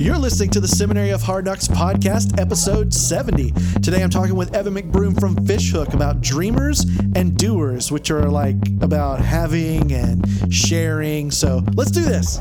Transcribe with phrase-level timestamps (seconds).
[0.00, 3.50] You're listening to the Seminary of Hard Knocks podcast, episode 70.
[3.82, 6.84] Today I'm talking with Evan McBroom from Fishhook about dreamers
[7.16, 11.32] and doers, which are like about having and sharing.
[11.32, 12.38] So let's do this.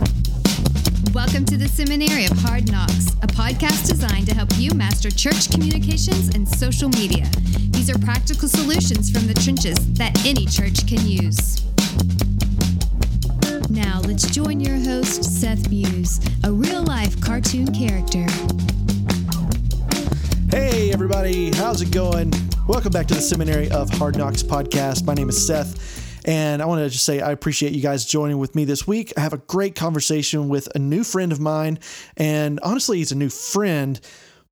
[1.15, 5.49] Welcome to the Seminary of Hard Knocks, a podcast designed to help you master church
[5.49, 7.26] communications and social media.
[7.71, 11.63] These are practical solutions from the trenches that any church can use.
[13.78, 18.26] Now, let's join your host, Seth Muse, a real life cartoon character.
[20.49, 22.34] Hey, everybody, how's it going?
[22.68, 25.05] Welcome back to the Seminary of Hard Knocks podcast.
[25.05, 26.26] My name is Seth.
[26.26, 29.13] And I want to just say I appreciate you guys joining with me this week.
[29.16, 31.77] I have a great conversation with a new friend of mine.
[32.18, 34.02] And honestly, he's a new friend,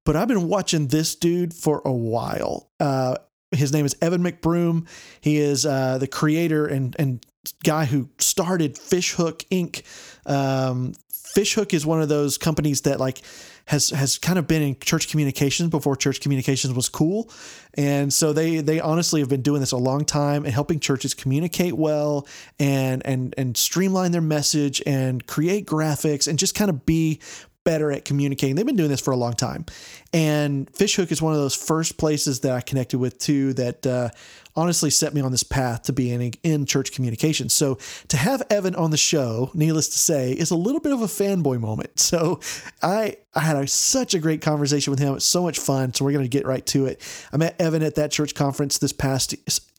[0.03, 2.69] but I've been watching this dude for a while.
[2.79, 3.15] Uh,
[3.55, 4.87] his name is Evan McBroom.
[5.21, 7.25] He is uh, the creator and, and
[7.63, 9.83] guy who started Fishhook Inc.
[10.25, 13.21] Um, Fishhook is one of those companies that like
[13.65, 17.29] has has kind of been in church communications before church communications was cool,
[17.73, 21.13] and so they they honestly have been doing this a long time and helping churches
[21.13, 22.27] communicate well
[22.59, 27.19] and and and streamline their message and create graphics and just kind of be
[27.65, 28.55] better at communicating.
[28.55, 29.65] They've been doing this for a long time.
[30.13, 34.09] And Fishhook is one of those first places that I connected with too that uh,
[34.55, 37.53] honestly set me on this path to being in church communications.
[37.53, 41.01] So to have Evan on the show, needless to say, is a little bit of
[41.01, 41.91] a fanboy moment.
[42.05, 42.39] So
[42.83, 45.15] I I had a, such a great conversation with him.
[45.15, 45.93] It's so much fun.
[45.93, 47.01] So we're going to get right to it.
[47.33, 49.35] I met Evan at that church conference this past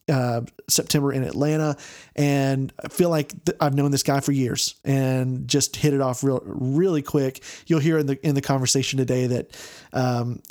[0.09, 1.77] uh, September in Atlanta,
[2.15, 6.01] and I feel like th- I've known this guy for years and just hit it
[6.01, 7.43] off real really quick.
[7.67, 9.57] You'll hear in the in the conversation today that
[9.93, 10.43] um,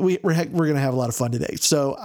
[0.00, 1.56] we, we're, we're going to have a lot of fun today.
[1.56, 1.96] So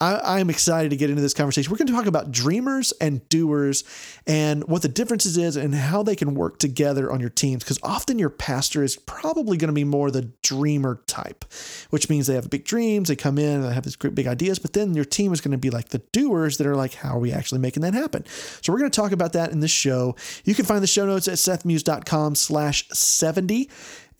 [0.00, 1.70] I, I'm excited to get into this conversation.
[1.70, 3.84] We're going to talk about dreamers and doers
[4.26, 7.62] and what the differences is and how they can work together on your teams.
[7.62, 11.44] Because often your pastor is probably going to be more the dreamer type,
[11.90, 14.26] which means they have big dreams, they come in, and they have these great big
[14.26, 16.94] ideas, but then your team is going to be like the doers that are like,
[16.94, 18.24] how are we actually making that happen?
[18.62, 20.16] So we're going to talk about that in this show.
[20.44, 23.68] You can find the show notes at sethmuse.com slash 70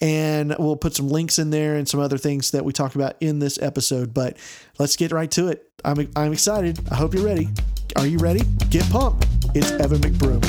[0.01, 3.17] and we'll put some links in there and some other things that we talked about
[3.21, 4.15] in this episode.
[4.15, 4.37] But
[4.79, 5.71] let's get right to it.
[5.85, 6.79] I'm, I'm excited.
[6.91, 7.49] I hope you're ready.
[7.97, 8.41] Are you ready?
[8.71, 9.27] Get pumped.
[9.55, 10.41] It's Evan McBroom.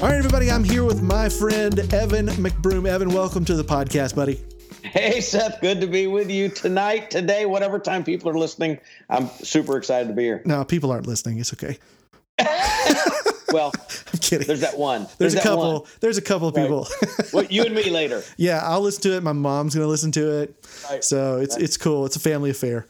[0.00, 2.86] All right, everybody, I'm here with my friend Evan McBroom.
[2.86, 4.40] Evan, welcome to the podcast, buddy.
[4.82, 8.78] Hey, Seth, good to be with you tonight, today, whatever time people are listening.
[9.10, 10.42] I'm super excited to be here.
[10.44, 11.38] No, people aren't listening.
[11.38, 11.78] It's okay.
[13.52, 13.72] Well,
[14.12, 14.46] I'm kidding.
[14.46, 15.02] There's that one.
[15.18, 15.80] There's, There's a couple.
[15.80, 15.90] One.
[16.00, 16.86] There's a couple of people.
[17.02, 17.24] Right.
[17.32, 18.22] well, you and me later.
[18.36, 19.22] Yeah, I'll listen to it.
[19.22, 20.66] My mom's gonna listen to it.
[20.88, 21.02] Right.
[21.02, 21.64] So it's right.
[21.64, 22.06] it's cool.
[22.06, 22.86] It's a family affair.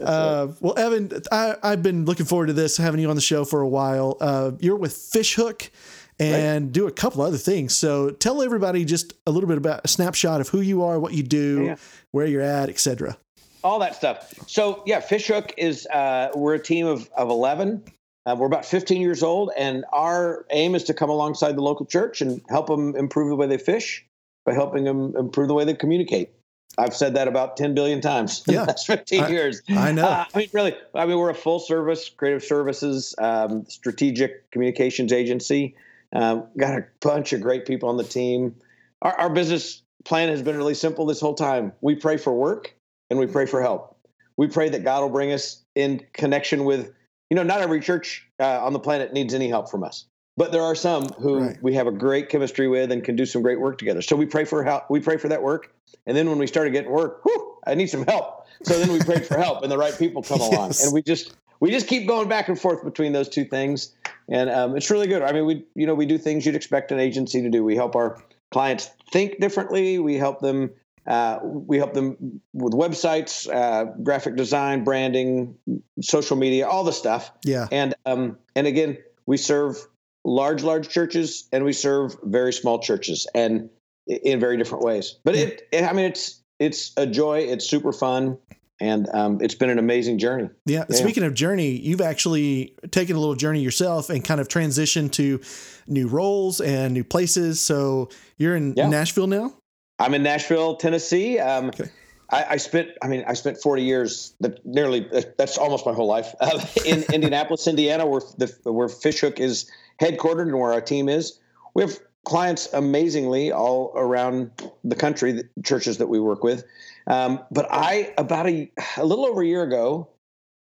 [0.00, 3.44] Uh, well, Evan, I, I've been looking forward to this, having you on the show
[3.44, 4.16] for a while.
[4.20, 5.70] Uh, you're with Fishhook
[6.18, 7.76] and do a couple other things.
[7.76, 11.12] So tell everybody just a little bit about a snapshot of who you are, what
[11.12, 11.76] you do, yeah.
[12.12, 13.16] where you're at, etc.
[13.62, 14.32] All that stuff.
[14.46, 17.82] So yeah, Fishhook is uh, we're a team of of eleven.
[18.26, 21.86] Uh, we're about 15 years old, and our aim is to come alongside the local
[21.86, 24.04] church and help them improve the way they fish
[24.44, 26.30] by helping them improve the way they communicate.
[26.76, 29.62] I've said that about 10 billion times in yeah, the last 15 I, years.
[29.68, 30.06] I know.
[30.06, 35.12] Uh, I mean, really, I mean, we're a full service creative services, um, strategic communications
[35.12, 35.76] agency.
[36.12, 38.56] Um, got a bunch of great people on the team.
[39.02, 41.72] Our, our business plan has been really simple this whole time.
[41.80, 42.74] We pray for work
[43.08, 43.96] and we pray for help.
[44.36, 46.92] We pray that God will bring us in connection with
[47.30, 50.06] you know, not every church uh, on the planet needs any help from us,
[50.36, 51.62] but there are some who right.
[51.62, 54.02] we have a great chemistry with and can do some great work together.
[54.02, 54.90] So we pray for help.
[54.90, 55.74] We pray for that work,
[56.06, 58.46] and then when we started getting work, whew, I need some help.
[58.62, 60.52] So then we prayed for help, and the right people come yes.
[60.52, 63.94] along, and we just we just keep going back and forth between those two things,
[64.28, 65.22] and um, it's really good.
[65.22, 67.64] I mean, we you know we do things you'd expect an agency to do.
[67.64, 69.98] We help our clients think differently.
[69.98, 70.70] We help them
[71.06, 75.56] uh, we help them with websites, uh, graphic design, branding,
[76.00, 77.30] social media, all the stuff.
[77.44, 77.68] Yeah.
[77.70, 79.76] And um, and again, we serve
[80.24, 83.70] large, large churches, and we serve very small churches, and
[84.06, 85.16] in very different ways.
[85.24, 87.40] But it, it I mean, it's it's a joy.
[87.40, 88.38] It's super fun.
[88.78, 90.50] And um, it's been an amazing journey.
[90.66, 90.84] Yeah.
[90.90, 90.96] yeah.
[90.96, 95.40] Speaking of journey, you've actually taken a little journey yourself and kind of transitioned to
[95.86, 97.58] new roles and new places.
[97.58, 98.86] So you're in yeah.
[98.90, 99.54] Nashville now.
[99.98, 101.38] I'm in Nashville, Tennessee.
[101.38, 101.90] Um, okay.
[102.30, 104.34] I, I, spent, I mean, I spent 40 years,
[104.64, 105.08] nearly,
[105.38, 109.70] that's almost my whole life, uh, in Indianapolis, Indiana, where the where Fishhook is
[110.00, 111.38] headquartered and where our team is.
[111.74, 114.50] We have clients amazingly all around
[114.82, 116.64] the country, the churches that we work with.
[117.06, 120.08] Um, but I, about a, a little over a year ago,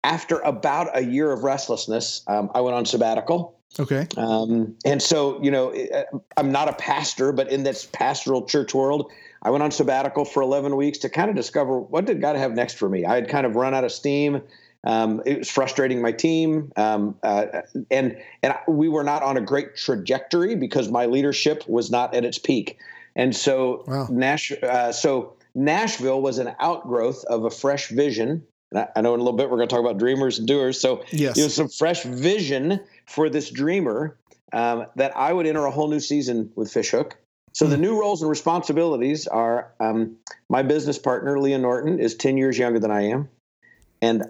[0.04, 4.08] after about a year of restlessness, um, I went on sabbatical Okay.
[4.18, 5.74] Um, and so, you know,
[6.36, 9.12] I'm not a pastor, but in this pastoral church world,
[9.44, 12.54] I went on sabbatical for 11 weeks to kind of discover what did God have
[12.54, 13.06] next for me.
[13.06, 14.42] I had kind of run out of steam.
[14.84, 17.62] Um, it was frustrating my team, um, uh,
[17.92, 22.24] and and we were not on a great trajectory because my leadership was not at
[22.24, 22.78] its peak.
[23.16, 24.08] And so, wow.
[24.10, 28.44] Nash, uh, so Nashville was an outgrowth of a fresh vision.
[28.76, 30.80] I, I know in a little bit we're going to talk about dreamers and doers.
[30.80, 31.38] So, yes.
[31.38, 34.18] you know, some fresh vision for this dreamer
[34.54, 37.18] um, that I would enter a whole new season with Fishhook.
[37.54, 37.82] So the hmm.
[37.82, 40.18] new roles and responsibilities are um,
[40.50, 43.30] my business partner, Leah Norton, is 10 years younger than I am.
[44.02, 44.26] And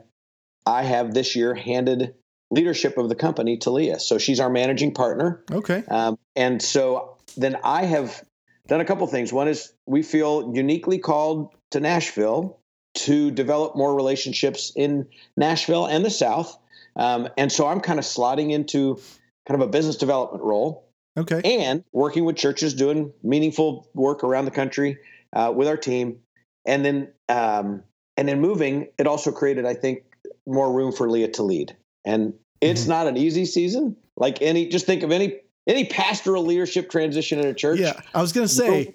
[0.66, 2.13] I have this year handed
[2.50, 4.00] leadership of the company to Leah.
[4.00, 5.44] So she's our managing partner.
[5.51, 5.84] Okay.
[5.89, 8.24] Um, and so then I have
[8.68, 9.34] done a couple things.
[9.34, 12.60] One is we feel uniquely called to Nashville
[12.97, 16.57] to develop more relationships in Nashville and the South.
[16.95, 18.99] Um, and so I'm kind of slotting into
[19.47, 20.88] kind of a business development role.
[21.17, 21.41] Okay.
[21.44, 24.97] And working with churches, doing meaningful work around the country
[25.33, 26.19] uh, with our team,
[26.65, 27.83] and then um,
[28.17, 28.89] and then moving.
[29.00, 30.03] It also created, I think,
[30.45, 31.75] more room for Leah to lead.
[32.05, 32.91] And it's mm-hmm.
[32.91, 33.95] not an easy season.
[34.15, 37.79] Like any, just think of any any pastoral leadership transition in a church.
[37.79, 38.93] Yeah, I was going to say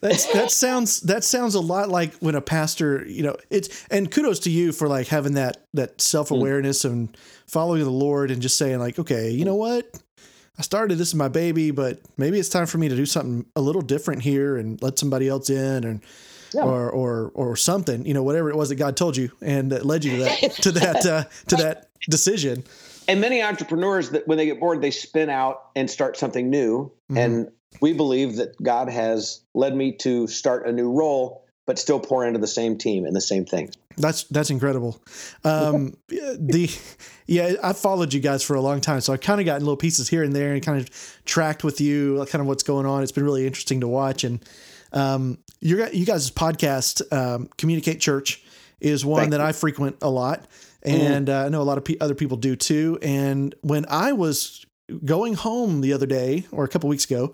[0.00, 4.10] that's that sounds that sounds a lot like when a pastor, you know, it's and
[4.10, 6.92] kudos to you for like having that that self awareness mm.
[6.92, 9.98] and following the Lord and just saying like, okay, you know what,
[10.58, 13.46] I started this is my baby, but maybe it's time for me to do something
[13.56, 16.00] a little different here and let somebody else in and.
[16.52, 16.62] Yeah.
[16.62, 19.84] Or, or or something, you know, whatever it was that God told you and that
[19.84, 22.62] led you to that to that uh, to that decision
[23.08, 26.92] and many entrepreneurs that when they get bored they spin out and start something new
[27.10, 27.16] mm-hmm.
[27.16, 27.50] and
[27.80, 32.26] we believe that god has led me to start a new role but still pour
[32.26, 35.00] into the same team and the same thing that's that's incredible
[35.44, 36.70] um, the
[37.26, 39.76] yeah i followed you guys for a long time so i kind of got little
[39.76, 40.90] pieces here and there and kind of
[41.24, 44.44] tracked with you kind of what's going on it's been really interesting to watch and
[44.92, 48.44] um, your, you guys' podcast um, communicate church
[48.80, 49.46] is one Thank that you.
[49.46, 50.46] i frequent a lot
[50.84, 51.00] Mm-hmm.
[51.00, 52.98] and uh, I know a lot of pe- other people do too.
[53.00, 54.66] And when I was
[55.02, 57.32] going home the other day or a couple weeks ago,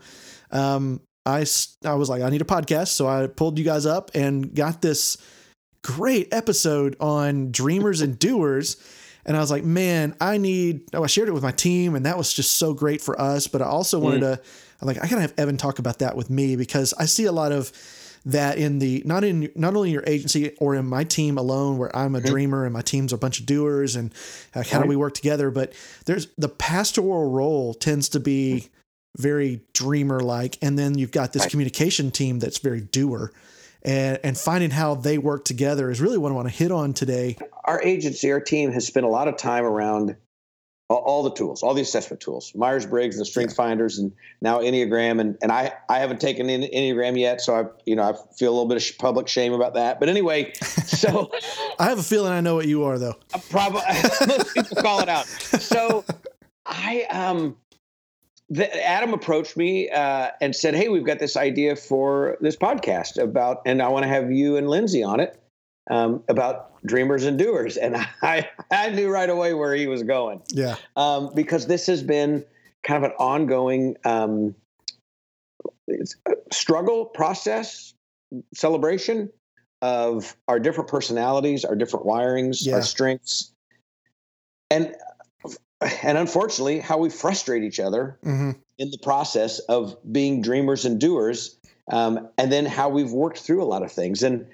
[0.53, 1.47] um, I
[1.85, 4.83] I was like, I need a podcast, so I pulled you guys up and got
[4.83, 5.17] this
[5.83, 8.77] great episode on dreamers and doers.
[9.27, 10.95] And I was like, man, I need.
[10.95, 13.47] Oh, I shared it with my team, and that was just so great for us.
[13.47, 14.37] But I also wanted mm.
[14.37, 14.43] to.
[14.81, 17.33] I'm like, I gotta have Evan talk about that with me because I see a
[17.33, 17.71] lot of
[18.25, 21.95] that in the not in not only your agency or in my team alone where
[21.97, 22.29] I'm a mm-hmm.
[22.29, 24.13] dreamer and my team's a bunch of doers and
[24.55, 24.83] uh, how right.
[24.85, 25.73] do we work together but
[26.05, 28.69] there's the pastoral role tends to be
[29.19, 31.51] very dreamer like and then you've got this right.
[31.51, 33.33] communication team that's very doer
[33.83, 36.93] and and finding how they work together is really what I want to hit on
[36.93, 37.37] today.
[37.65, 40.17] Our agency, our team has spent a lot of time around
[40.89, 44.59] all, the tools, all the assessment tools, Myers Briggs and the Strength Finders, and now
[44.59, 45.21] Enneagram.
[45.21, 48.55] And and I I haven't taken Enneagram yet, so I you know I feel a
[48.55, 50.01] little bit of public shame about that.
[50.01, 50.53] But anyway,
[50.87, 51.31] so
[51.79, 53.17] I have a feeling I know what you are though.
[53.51, 53.83] Probably
[54.27, 55.27] most people call it out.
[55.27, 56.05] So
[56.67, 57.57] I um.
[58.51, 63.23] The, Adam approached me uh, and said, "Hey, we've got this idea for this podcast
[63.23, 65.41] about, and I want to have you and Lindsay on it
[65.91, 67.77] um, about dreamers and doers.
[67.77, 70.43] And I, I knew right away where he was going.
[70.51, 70.77] Yeah.
[70.97, 72.45] Um, because this has been
[72.83, 74.55] kind of an ongoing um,
[76.51, 77.95] struggle process,
[78.55, 79.31] celebration
[79.83, 82.75] of our different personalities, our different wirings, yeah.
[82.75, 83.53] our strengths.
[84.71, 84.95] And
[86.03, 88.53] and unfortunately, how we frustrate each other mm-hmm.
[88.79, 91.59] in the process of being dreamers and doers,
[91.91, 94.23] um, and then how we've worked through a lot of things.
[94.23, 94.47] And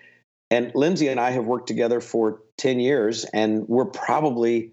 [0.51, 4.71] and Lindsay and I have worked together for 10 years, and we're probably,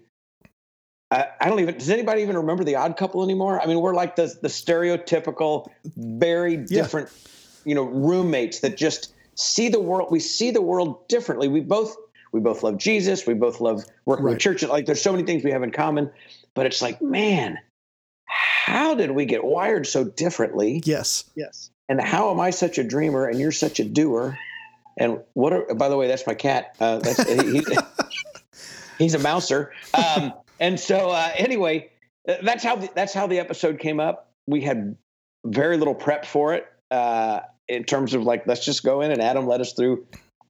[1.10, 3.60] I, I, don't even, does anybody even remember the odd couple anymore?
[3.60, 7.70] I mean, we're like the, the stereotypical, very different, yeah.
[7.70, 11.48] you know, roommates that just see the world, we see the world differently.
[11.48, 11.96] We both,
[12.30, 13.26] we both love Jesus.
[13.26, 14.32] We both love working right.
[14.32, 14.68] with churches.
[14.68, 16.10] Like there's so many things we have in common,
[16.54, 17.58] but it's like, man,
[18.26, 20.82] how did we get wired so differently?
[20.84, 21.24] Yes.
[21.34, 21.70] Yes.
[21.88, 24.38] And how am I such a dreamer and you're such a doer?
[24.96, 25.52] And what?
[25.52, 26.76] Are, by the way, that's my cat.
[26.80, 27.62] Uh, that's he,
[28.98, 29.72] he's a mouser.
[29.92, 31.90] Um, and so uh, anyway,
[32.28, 34.30] uh, that's how the, that's how the episode came up.
[34.46, 34.96] We had
[35.44, 39.20] very little prep for it uh, in terms of like let's just go in and
[39.20, 40.06] Adam led us through.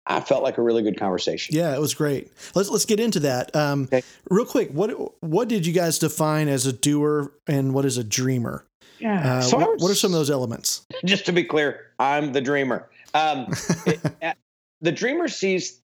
[0.06, 1.54] I felt like a really good conversation.
[1.54, 2.30] Yeah, it was great.
[2.54, 3.54] Let's let's get into that.
[3.56, 4.02] Um, okay.
[4.28, 4.90] Real quick, what
[5.22, 8.66] what did you guys define as a doer and what is a dreamer?
[8.98, 9.38] Yeah.
[9.38, 10.86] Uh, so what, what, are some of those elements?
[11.04, 12.88] Just to be clear, I'm the dreamer.
[13.12, 13.46] Um,
[13.86, 14.36] it,
[14.80, 15.80] the dreamer sees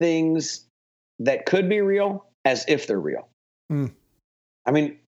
[0.00, 0.66] things
[1.18, 3.28] that could be real as if they're real.
[3.72, 3.92] Mm.
[4.66, 4.98] I mean,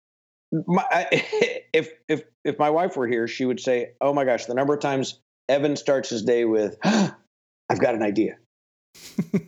[0.66, 1.06] my, I,
[1.72, 4.74] if if if my wife were here, she would say, "Oh my gosh, the number
[4.74, 8.38] of times Evan starts his day with, I've got an idea."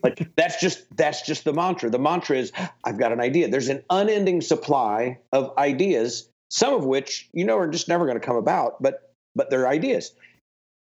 [0.03, 1.91] Like that's just that's just the mantra.
[1.91, 2.53] The mantra is,
[2.85, 7.59] "I've got an idea." There's an unending supply of ideas, some of which you know
[7.59, 10.13] are just never going to come about, but but they're ideas.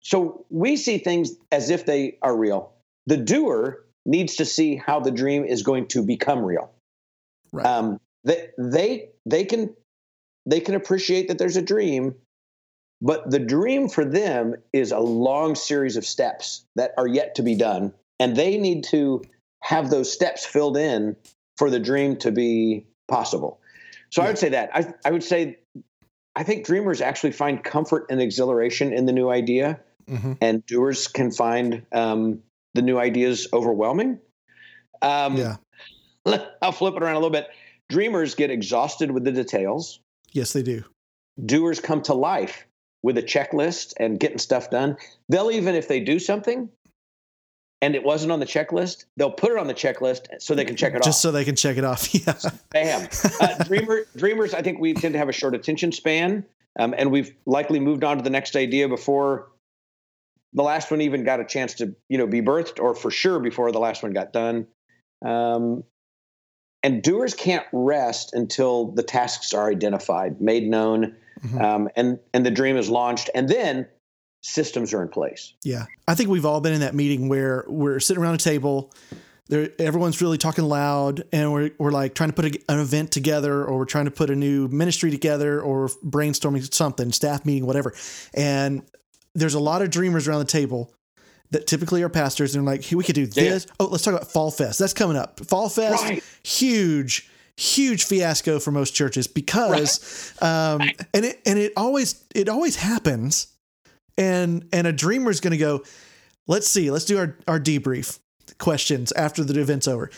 [0.01, 2.73] So we see things as if they are real.
[3.07, 6.71] The doer needs to see how the dream is going to become real.
[7.51, 7.65] Right.
[7.65, 9.75] Um, they they they can
[10.45, 12.15] they can appreciate that there's a dream,
[13.01, 17.43] but the dream for them is a long series of steps that are yet to
[17.43, 19.21] be done, and they need to
[19.61, 21.15] have those steps filled in
[21.57, 23.59] for the dream to be possible.
[24.11, 24.25] So yeah.
[24.25, 25.57] I would say that I I would say
[26.35, 30.33] I think dreamers actually find comfort and exhilaration in the new idea, mm-hmm.
[30.41, 32.41] and doers can find um,
[32.73, 34.19] the new ideas overwhelming.
[35.01, 35.55] Um, yeah.
[36.61, 37.47] I'll flip it around a little bit.
[37.89, 39.99] Dreamers get exhausted with the details.
[40.31, 40.83] Yes, they do.
[41.45, 42.65] Doers come to life
[43.03, 44.97] with a checklist and getting stuff done.
[45.29, 46.69] They'll even, if they do something
[47.81, 50.75] and it wasn't on the checklist, they'll put it on the checklist so they can
[50.75, 51.11] check it Just off.
[51.11, 52.13] Just so they can check it off.
[52.13, 52.33] Yeah.
[52.71, 53.09] Bam.
[53.39, 56.45] Uh, dreamer, dreamers, I think we tend to have a short attention span.
[56.79, 59.49] Um, and we've likely moved on to the next idea before
[60.55, 63.39] the last one even got a chance to you know be birthed or for sure
[63.39, 64.65] before the last one got done
[65.23, 65.83] um,
[66.81, 71.61] and doers can't rest until the tasks are identified made known mm-hmm.
[71.61, 73.85] um, and and the dream is launched and then
[74.45, 77.99] systems are in place yeah i think we've all been in that meeting where we're
[77.99, 78.91] sitting around a table
[79.47, 83.11] there, everyone's really talking loud and we're, we're like trying to put a, an event
[83.11, 87.65] together or we're trying to put a new ministry together or brainstorming something staff meeting
[87.65, 87.93] whatever
[88.33, 88.81] and
[89.35, 90.91] there's a lot of dreamers around the table
[91.51, 93.65] that typically are pastors and like, hey, we could do this.
[93.65, 93.73] Yeah.
[93.79, 94.79] Oh, let's talk about Fall Fest.
[94.79, 95.39] That's coming up.
[95.41, 96.23] Fall Fest, right.
[96.43, 100.71] huge, huge fiasco for most churches because, right.
[100.71, 100.81] um,
[101.13, 103.47] and it and it always it always happens,
[104.17, 105.83] and and a dreamer is going to go.
[106.47, 106.91] Let's see.
[106.91, 108.19] Let's do our our debrief
[108.57, 110.09] questions after the event's over.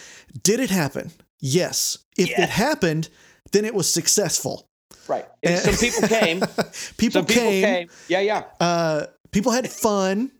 [0.43, 1.11] Did it happen?
[1.39, 1.99] Yes.
[2.17, 2.39] If yes.
[2.39, 3.09] it happened,
[3.51, 4.67] then it was successful.
[5.07, 5.25] Right.
[5.43, 6.39] And some people came.
[6.97, 7.89] people, some came, people came.
[8.07, 8.43] Yeah, yeah.
[8.59, 10.31] Uh, people had fun.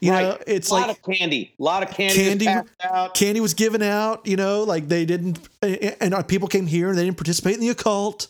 [0.00, 0.22] You right.
[0.22, 1.54] know, it's a lot like of candy.
[1.58, 2.14] A lot of candy.
[2.14, 4.26] Candy, was candy was given out.
[4.26, 7.70] You know, like they didn't, and people came here and they didn't participate in the
[7.70, 8.28] occult.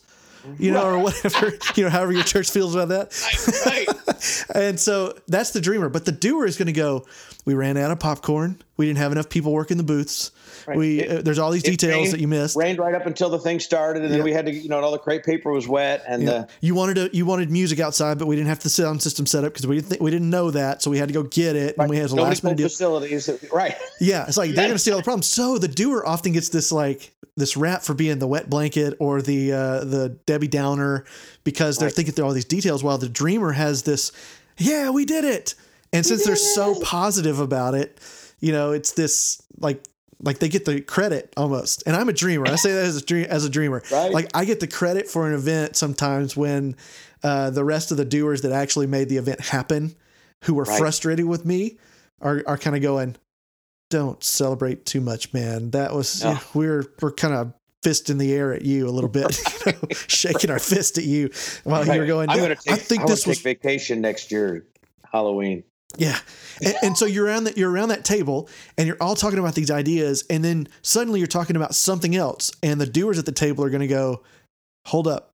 [0.58, 0.94] You know, right.
[0.94, 1.52] or whatever.
[1.74, 3.64] You know, however your church feels about that.
[3.66, 4.54] Right.
[4.54, 5.88] and so that's the dreamer.
[5.88, 7.06] But the doer is going to go.
[7.44, 8.62] We ran out of popcorn.
[8.76, 10.30] We didn't have enough people working the booths.
[10.66, 10.76] Right.
[10.76, 12.56] We it, uh, there's all these details rained, that you missed.
[12.56, 14.92] Rained right up until the thing started, and then we had to, you know, all
[14.92, 16.30] the crepe paper was wet, and yeah.
[16.30, 19.26] uh, you wanted to you wanted music outside, but we didn't have the sound system
[19.26, 21.23] set up because we didn't th- we didn't know that, so we had to go
[21.23, 21.85] get it, right.
[21.85, 22.68] and we had a last minute deal.
[22.68, 23.76] facilities, right?
[24.00, 25.26] Yeah, it's like they're going to see all the problems.
[25.26, 29.21] So the doer often gets this like this rap for being the wet blanket or
[29.23, 31.04] the uh, the Debbie Downer
[31.42, 31.94] because they're right.
[31.94, 34.12] thinking through all these details, while the dreamer has this,
[34.59, 35.54] yeah, we did it.
[35.92, 38.00] And since they're so positive about it,
[38.40, 39.83] you know, it's this like
[40.24, 41.82] like they get the credit almost.
[41.86, 42.48] And I'm a dreamer.
[42.48, 43.82] I say that as a dream as a dreamer.
[43.94, 44.12] Right.
[44.12, 46.74] Like I get the credit for an event sometimes when
[47.22, 49.94] uh, the rest of the doers that actually made the event happen,
[50.44, 50.78] who were right.
[50.78, 51.78] frustrated with me,
[52.20, 53.16] are are kind of going,
[53.90, 55.70] "Don't celebrate too much, man.
[55.70, 56.30] That was no.
[56.30, 57.52] you know, we're we're kind of
[57.84, 61.04] fist in the air at you a little bit, you know, shaking our fist at
[61.04, 61.30] you
[61.62, 61.96] while right.
[61.96, 62.30] you're going.
[62.30, 64.66] I'm gonna take, I think I this was vacation next year,
[65.12, 65.62] Halloween.
[65.98, 66.18] Yeah.
[66.64, 68.48] And, and, so you're around that you're around that table
[68.78, 72.52] and you're all talking about these ideas and then suddenly you're talking about something else
[72.62, 74.22] and the doers at the table are going to go,
[74.86, 75.30] "Hold up.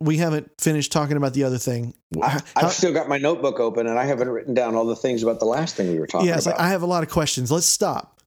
[0.00, 3.86] We haven't finished talking about the other thing." I, have still got my notebook open
[3.86, 6.28] and I haven't written down all the things about the last thing we were talking
[6.28, 6.46] yeah, about.
[6.46, 7.50] Like, I have a lot of questions.
[7.52, 8.20] Let's stop.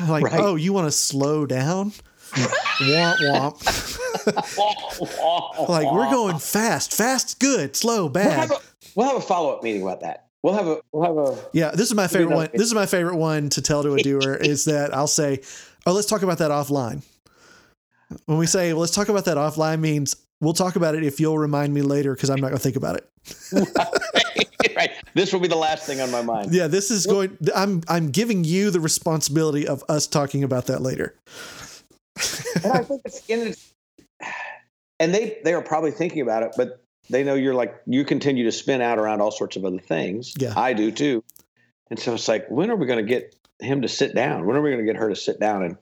[0.00, 0.40] Like, right.
[0.40, 1.92] "Oh, you want to slow down?"
[2.34, 4.08] womp womp.
[5.68, 8.26] like we're going fast, fast, good, slow, bad.
[8.26, 8.58] We'll have a,
[8.94, 10.23] we'll have a follow up meeting about that.
[10.44, 12.50] We'll have a we'll have a Yeah, this is my favorite one.
[12.52, 15.40] This is my favorite one to tell to a doer is that I'll say,
[15.86, 17.02] "Oh, let's talk about that offline."
[18.26, 21.18] When we say, well, "Let's talk about that offline," means we'll talk about it if
[21.18, 23.08] you'll remind me later because I'm not going to think about it.
[24.76, 24.90] right.
[25.14, 26.52] This will be the last thing on my mind.
[26.52, 27.38] Yeah, this is going.
[27.56, 31.14] I'm I'm giving you the responsibility of us talking about that later.
[32.62, 33.54] and I think it's in.
[35.00, 38.44] And they they are probably thinking about it, but they know you're like you continue
[38.44, 40.34] to spin out around all sorts of other things.
[40.38, 41.22] Yeah, I do too.
[41.90, 44.46] And so it's like, when are we going to get him to sit down?
[44.46, 45.76] When are we going to get her to sit down and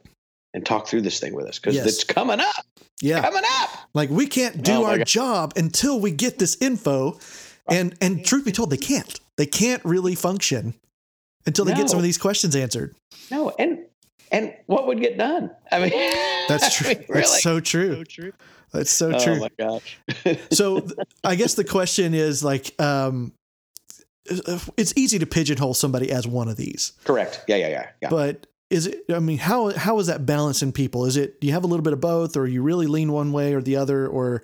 [0.54, 1.58] and talk through this thing with us?
[1.58, 1.86] Because yes.
[1.86, 2.66] it's coming up.
[3.00, 3.70] Yeah, coming up.
[3.94, 5.06] Like we can't do oh our God.
[5.06, 7.18] job until we get this info.
[7.68, 9.20] And and truth be told, they can't.
[9.36, 10.74] They can't really function
[11.46, 11.78] until they no.
[11.78, 12.94] get some of these questions answered.
[13.30, 13.86] No, and
[14.32, 15.50] and what would get done?
[15.70, 15.90] I mean,
[16.48, 16.90] that's true.
[16.90, 17.20] I mean, really?
[17.20, 17.94] That's so true.
[17.94, 18.32] So true.
[18.72, 19.18] That's so true.
[19.18, 19.40] Oh true.
[19.40, 19.98] my gosh.
[20.50, 23.32] so th- I guess the question is like, um,
[24.24, 27.44] it's easy to pigeonhole somebody as one of these, Correct.
[27.48, 28.08] Yeah, yeah, yeah, yeah.
[28.08, 29.04] but is it?
[29.10, 31.04] I mean, how how is that balance in people?
[31.04, 33.32] Is it do you have a little bit of both, or you really lean one
[33.32, 34.42] way or the other, or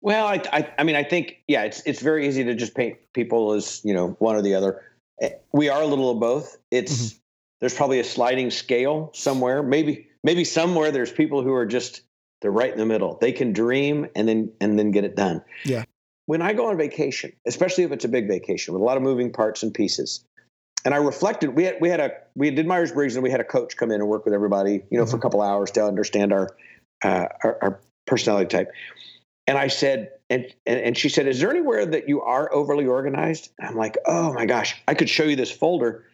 [0.00, 2.98] Well, I, I, I mean, I think, yeah, it's it's very easy to just paint
[3.12, 4.82] people as you know one or the other.
[5.20, 6.56] Eh, We are a little of both.
[6.70, 7.20] It's
[7.60, 9.62] there's probably a sliding scale somewhere.
[9.62, 12.00] Maybe maybe somewhere there's people who are just
[12.40, 13.18] they're right in the middle.
[13.20, 15.42] They can dream and then and then get it done.
[15.64, 15.84] Yeah.
[16.26, 19.02] When I go on vacation, especially if it's a big vacation with a lot of
[19.02, 20.24] moving parts and pieces,
[20.84, 23.40] and I reflected, we had we had a we did Myers Briggs and we had
[23.40, 25.84] a coach come in and work with everybody, you know, for a couple hours to
[25.84, 26.48] understand our
[27.02, 28.70] uh, our, our personality type.
[29.46, 32.86] And I said, and, and and she said, "Is there anywhere that you are overly
[32.86, 36.04] organized?" And I'm like, "Oh my gosh, I could show you this folder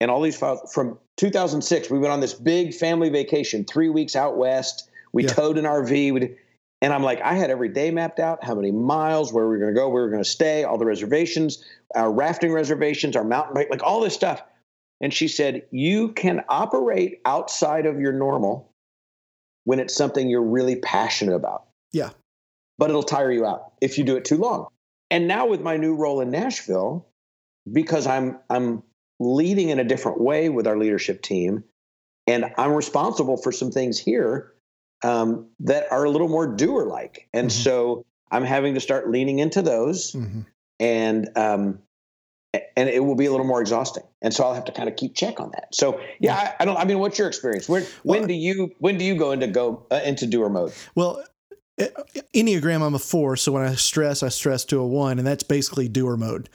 [0.00, 1.90] and all these files from 2006.
[1.90, 4.87] We went on this big family vacation, three weeks out west.
[5.12, 5.30] We Yeah.
[5.30, 6.36] towed an RV, we
[6.80, 9.58] and I'm like, I had every day mapped out, how many miles, where we were
[9.58, 11.64] going to go, where we were going to stay, all the reservations,
[11.96, 14.42] our rafting reservations, our mountain bike, like all this stuff."
[15.00, 18.72] And she said, "You can operate outside of your normal
[19.64, 22.10] when it's something you're really passionate about." Yeah.
[22.78, 24.68] but it'll tire you out if you do it too long.
[25.10, 27.08] And now with my new role in Nashville,
[27.72, 28.84] because I'm I'm
[29.18, 31.64] leading in a different way with our leadership team,
[32.28, 34.54] and I'm responsible for some things here
[35.02, 37.52] um, that are a little more doer like, and Mhm.
[37.52, 40.46] so I'm having to start leaning into those, Mhm.
[40.80, 41.78] and um,
[42.76, 44.96] and it will be a little more exhausting, and so I'll have to kind of
[44.96, 45.74] keep check on that.
[45.74, 46.76] So yeah, I, I don't.
[46.76, 47.68] I mean, what's your experience?
[47.68, 50.72] When when Well- do you when do you go into go uh, into doer mode?
[50.94, 51.22] well,
[52.34, 55.42] Enneagram, I'm a four, so when I stress, I stress to a one, and that's
[55.44, 56.48] basically doer mode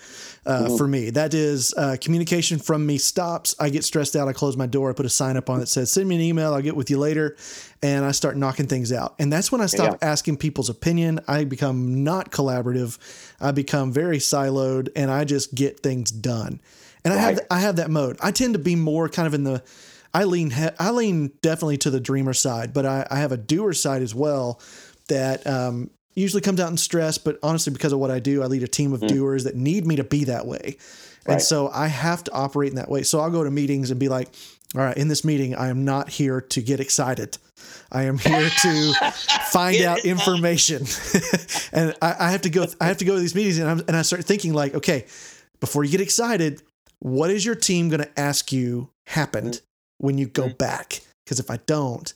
[0.45, 0.77] uh, Mhm.
[0.77, 1.09] for me.
[1.11, 3.55] That is uh, communication from me stops.
[3.59, 4.27] I get stressed out.
[4.27, 4.89] I close my door.
[4.89, 6.53] I put a sign up on it that says, "Send me an email.
[6.53, 7.37] I'll get with you later,"
[7.81, 9.15] and I start knocking things out.
[9.17, 11.21] And that's when I stop asking people's opinion.
[11.27, 12.97] I become not collaborative.
[13.39, 16.59] I become very siloed, and I just get things done.
[17.05, 17.47] And I have Right.
[17.49, 18.17] I have that mode.
[18.21, 19.63] I tend to be more kind of in the
[20.13, 23.37] I lean he- I lean definitely to the dreamer side, but I, I have a
[23.37, 24.59] doer side as well
[25.13, 27.17] that um, usually comes out in stress.
[27.17, 29.85] But honestly, because of what I do, I lead a team of doers that need
[29.87, 30.77] me to be that way,
[31.25, 33.03] and so I have to operate in that way.
[33.03, 34.29] So I'll go to meetings and be like,
[34.75, 37.37] "All right, in this meeting, I am not here to get excited.
[37.91, 38.93] I am here to
[39.51, 40.85] find out information."
[41.71, 42.65] and I, I have to go.
[42.81, 45.05] I have to go to these meetings, and, I'm, and I start thinking like, okay,
[45.59, 46.61] before you get excited,
[46.99, 49.61] what is your team going to ask you happened
[49.99, 50.57] when you go Mhm.
[50.57, 51.01] back?
[51.23, 52.13] Because if I don't,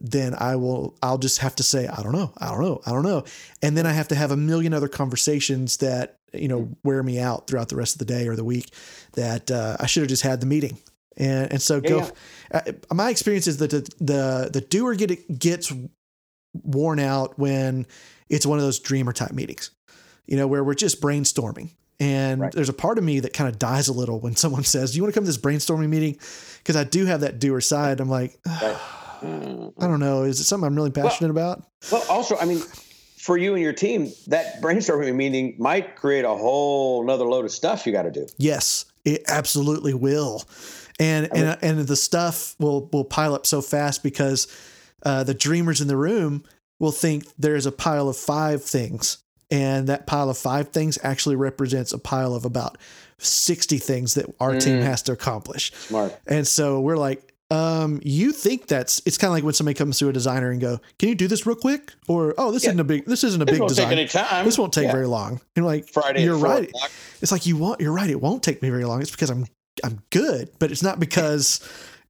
[0.00, 0.96] then I will.
[1.02, 3.24] I'll just have to say, I don't know, I don't know, I don't know,
[3.62, 7.18] and then I have to have a million other conversations that you know wear me
[7.18, 8.70] out throughout the rest of the day or the week.
[9.14, 10.78] That uh, I should have just had the meeting.
[11.16, 12.10] And, and so Yeah, go.
[12.52, 12.60] Uh,
[12.94, 15.72] my experience is that the the, the doer get gets
[16.62, 17.86] worn out when
[18.28, 19.70] it's one of those dreamer type meetings,
[20.26, 21.70] you know, where we're just brainstorming.
[21.98, 22.52] And Right.
[22.52, 24.96] there's a part of me that kind of dies a little when someone says, "Do
[24.98, 26.18] you want to come to this brainstorming meeting?"
[26.58, 28.00] Because I do have that doer side.
[28.00, 28.76] I'm like, Right.
[29.22, 30.22] I don't know.
[30.24, 31.64] Is it something I'm really passionate about?
[31.90, 32.58] Well, also, I mean,
[33.18, 37.50] for you and your team, that brainstorming meeting might create a whole nother load of
[37.50, 38.26] stuff you got to do.
[38.38, 40.44] Yes, it absolutely will.
[40.98, 44.46] And I mean- and and the stuff will will pile up so fast because
[45.02, 46.44] uh, the dreamers in the room
[46.78, 49.18] will think there's a pile of five things,
[49.50, 52.78] and that pile of five things actually represents a pile of about
[53.18, 54.82] sixty things that our team Mm.
[54.84, 55.72] has to accomplish.
[55.74, 56.14] Smart.
[56.26, 59.98] And so we're like, um, you think that's it's kind of like when somebody comes
[60.00, 62.70] to a designer and go, "Can you do this real quick?" Or, "Oh, this Yeah.
[62.70, 63.88] isn't a big this isn't a This big won't design.
[63.90, 64.44] take any time.
[64.44, 64.92] This won't take Yeah.
[64.92, 66.24] very long." And you're like, Friday.
[66.24, 66.68] You're right.
[66.68, 66.90] o'clock.
[67.22, 67.80] It's like you want.
[67.80, 68.10] You're right.
[68.10, 69.00] It won't take me very long.
[69.00, 69.46] It's because I'm
[69.84, 71.60] I'm good, but it's not because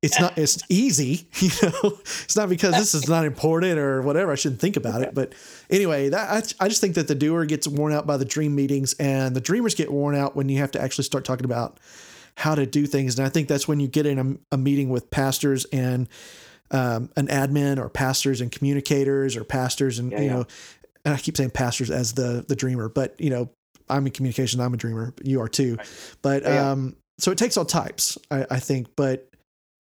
[0.02, 1.28] it's not it's easy.
[1.40, 4.32] You know, it's not because this is not important or whatever.
[4.32, 5.14] I shouldn't think about it.
[5.14, 5.34] But
[5.68, 8.54] anyway, that I, I just think that the doer gets worn out by the dream
[8.54, 11.78] meetings, and the dreamers get worn out when you have to actually start talking about
[12.36, 13.18] how to do things.
[13.18, 14.18] And I think that's when you get in
[14.50, 16.08] a, a meeting with pastors and
[16.70, 20.32] um, an admin or pastors and communicators or pastors and Yeah, you yeah.
[20.34, 20.46] know,
[21.04, 23.48] and I keep saying pastors as the the dreamer, but you know,
[23.88, 24.60] I'm in communication.
[24.60, 25.14] I'm a dreamer.
[25.22, 25.78] You are too.
[26.22, 26.70] But Yeah, yeah.
[26.72, 28.88] um, so it takes all types, I, I think.
[28.96, 29.28] But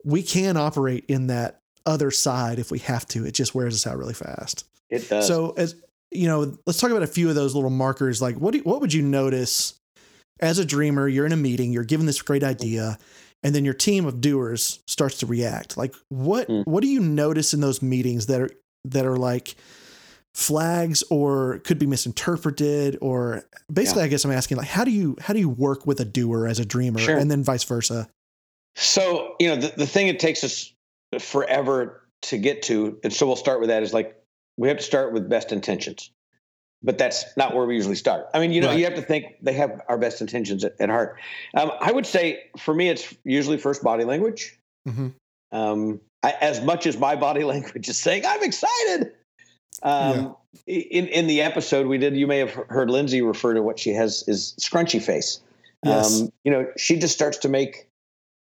[0.04, 3.26] we can operate in that other side if we have to.
[3.26, 4.64] It just wears us out really fast.
[4.88, 5.26] It does.
[5.26, 5.74] So as
[6.12, 8.22] you know, let's talk about a few of those little markers.
[8.22, 9.74] Like what do, what would you notice
[10.40, 11.08] as a dreamer?
[11.08, 12.98] You're in a meeting, you're given this great idea,
[13.42, 15.76] and then your team of doers starts to react.
[15.76, 16.62] Like what Hmm.
[16.62, 18.50] what do you notice in those meetings that are
[18.84, 19.56] that are like
[20.34, 25.16] flags or could be misinterpreted or basically I guess I'm asking like how do you
[25.20, 27.16] how do you work with a doer as a dreamer Sure.
[27.16, 28.08] and then vice versa?
[28.74, 30.70] So, you know, the, the thing it takes us
[31.18, 34.20] forever to get to, and so we'll start with that is like
[34.58, 36.10] we have to start with best intentions,
[36.82, 38.26] but that's not where we usually start.
[38.34, 38.78] I mean, you know, Right.
[38.78, 41.18] you have to think they have our best intentions at, at heart.
[41.54, 44.58] Um, I would say for me, it's usually first body language.
[44.88, 45.14] Mhm.
[45.52, 49.12] Um, I, as much as my body language is saying, I'm excited.
[49.82, 50.36] Um,
[50.66, 53.90] in, in the episode we did, you may have heard Lindsay refer to what she
[53.90, 55.40] has is scrunchy face.
[55.84, 56.20] Yes.
[56.22, 57.88] Um, you know, she just starts to make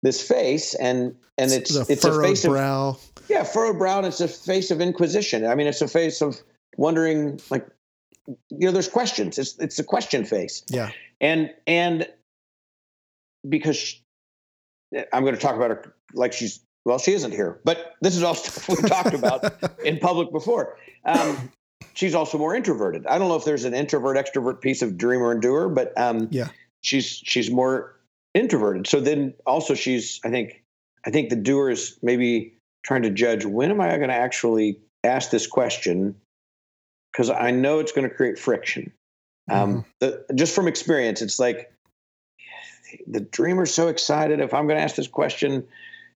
[0.03, 2.97] this face and, and it's, the it's a furrowed face of, brow.
[3.29, 3.99] yeah, furrowed brow.
[3.99, 5.45] And it's a face of inquisition.
[5.45, 6.41] I mean, it's a face of
[6.77, 7.65] wondering like,
[8.27, 9.37] you know, there's questions.
[9.37, 10.91] It's, it's a question face Yeah.
[11.21, 12.07] and and
[13.47, 14.01] because she-
[15.11, 18.23] I'm going to talk about her like she's well, she isn't here, but this is
[18.23, 20.77] all stuff we talked about in public before.
[21.05, 21.49] Um,
[21.93, 23.07] she's also more introverted.
[23.07, 26.27] I don't know if there's an introvert extrovert piece of dreamer and doer, but um,
[26.31, 26.49] Yeah.
[26.81, 27.99] she's she's more
[28.33, 28.87] introverted.
[28.87, 30.63] So then also she's I think
[31.05, 34.79] I think the doer is maybe trying to judge when am I going to actually
[35.03, 36.15] ask this question
[37.13, 38.91] because I know it's going to create friction.
[39.49, 41.71] Um, the, just from experience, it's like
[43.07, 44.39] the dreamer's so excited.
[44.39, 45.67] If I'm going to ask this question,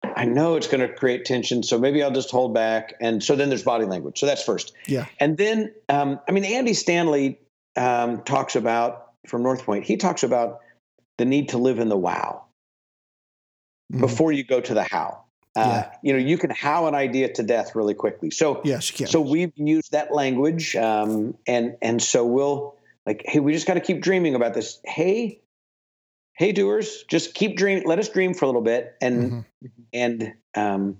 [0.02, 1.62] I know it's going to create tension.
[1.62, 2.94] So maybe I'll just hold back.
[3.00, 4.18] And so then there's body language.
[4.18, 4.72] So that's first.
[4.86, 5.06] Yeah.
[5.18, 7.38] And then, um, I mean, Andy Stanley
[7.76, 9.84] um, talks about from North Point.
[9.84, 10.60] He talks about
[11.18, 12.42] the need to live in the wow
[13.92, 14.00] Mhm.
[14.00, 15.25] before you go to the how.
[15.56, 18.30] Uh, You know, you can how an idea to death really quickly.
[18.30, 19.06] So Yeah, she can.
[19.06, 23.74] so we've used that language, um, and and so we'll like, hey, we just got
[23.74, 24.80] to keep dreaming about this.
[24.84, 25.40] Hey,
[26.34, 27.82] hey, doers, just keep dream.
[27.86, 29.44] Let us dream for a little bit, and Mhm.
[29.92, 30.98] and um,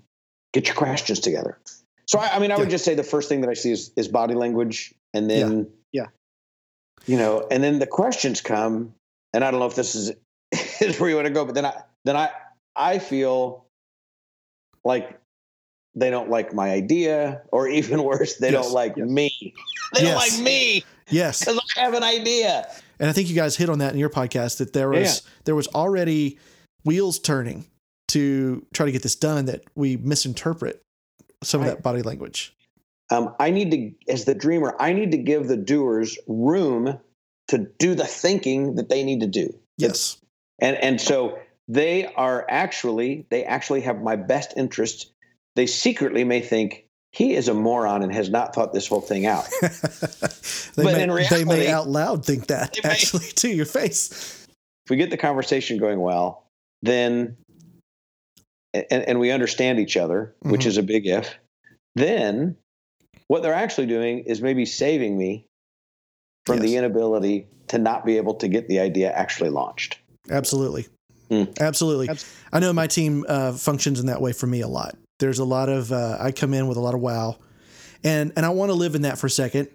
[0.53, 1.59] get your questions together.
[2.07, 3.91] So I, I mean, I would just say the first thing that I see is
[3.95, 6.07] is body language, and then Yeah.
[7.05, 8.93] you know, and then the questions come,
[9.33, 10.13] and I don't know if this is
[10.81, 12.31] is where you want to go, but then I then I
[12.75, 13.66] I feel
[14.83, 15.19] like
[15.95, 19.07] they don't like my idea, or even worse, they Yes, don't like yes.
[19.09, 19.53] me.
[19.95, 20.03] They Yes.
[20.03, 21.39] don't like me yes.
[21.39, 22.67] because I have an idea.
[22.99, 25.55] And I think you guys hit on that in your podcast that there was there
[25.55, 26.37] was already
[26.83, 27.65] wheels turning
[28.09, 30.81] to try to get this done that we misinterpret
[31.43, 31.75] some of Right.
[31.75, 32.53] that body language.
[33.09, 36.99] Um, I need to, as the dreamer, I need to give the doers room
[37.49, 39.57] to do the thinking that they need to do.
[39.77, 40.17] Yes.
[40.59, 41.37] And and so
[41.67, 45.11] they are actually they actually have my best interest.
[45.55, 49.25] They secretly may think he is a moron and has not thought this whole thing
[49.25, 49.45] out.
[49.61, 52.93] they, But may, in they may out loud think that They may.
[52.93, 54.45] actually to your face.
[54.85, 56.45] if we get the conversation going well,
[56.83, 57.37] then
[58.73, 60.67] and, and we understand each other, which Mhm.
[60.67, 61.33] is a big if,
[61.95, 62.55] then
[63.27, 65.45] what they're actually doing is maybe saving me
[66.45, 69.97] from the inability to not be able to get the idea actually launched.
[70.29, 70.85] Absolutely.
[71.29, 71.59] Mm.
[71.59, 72.09] Absolutely.
[72.09, 74.95] Abs- I know my team uh, functions in that way for me a lot.
[75.19, 77.37] There's a lot of uh, I come in with a lot of wow,
[78.03, 79.69] and and I want to live in that for a second,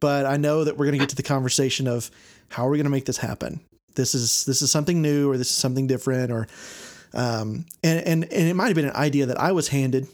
[0.00, 2.10] but I know that we're going to get to the conversation of
[2.48, 3.60] how are we going to make this happen.
[3.94, 6.46] This is this is something new, or this is something different, or
[7.12, 10.08] um, and and and it might have been an idea that I was handed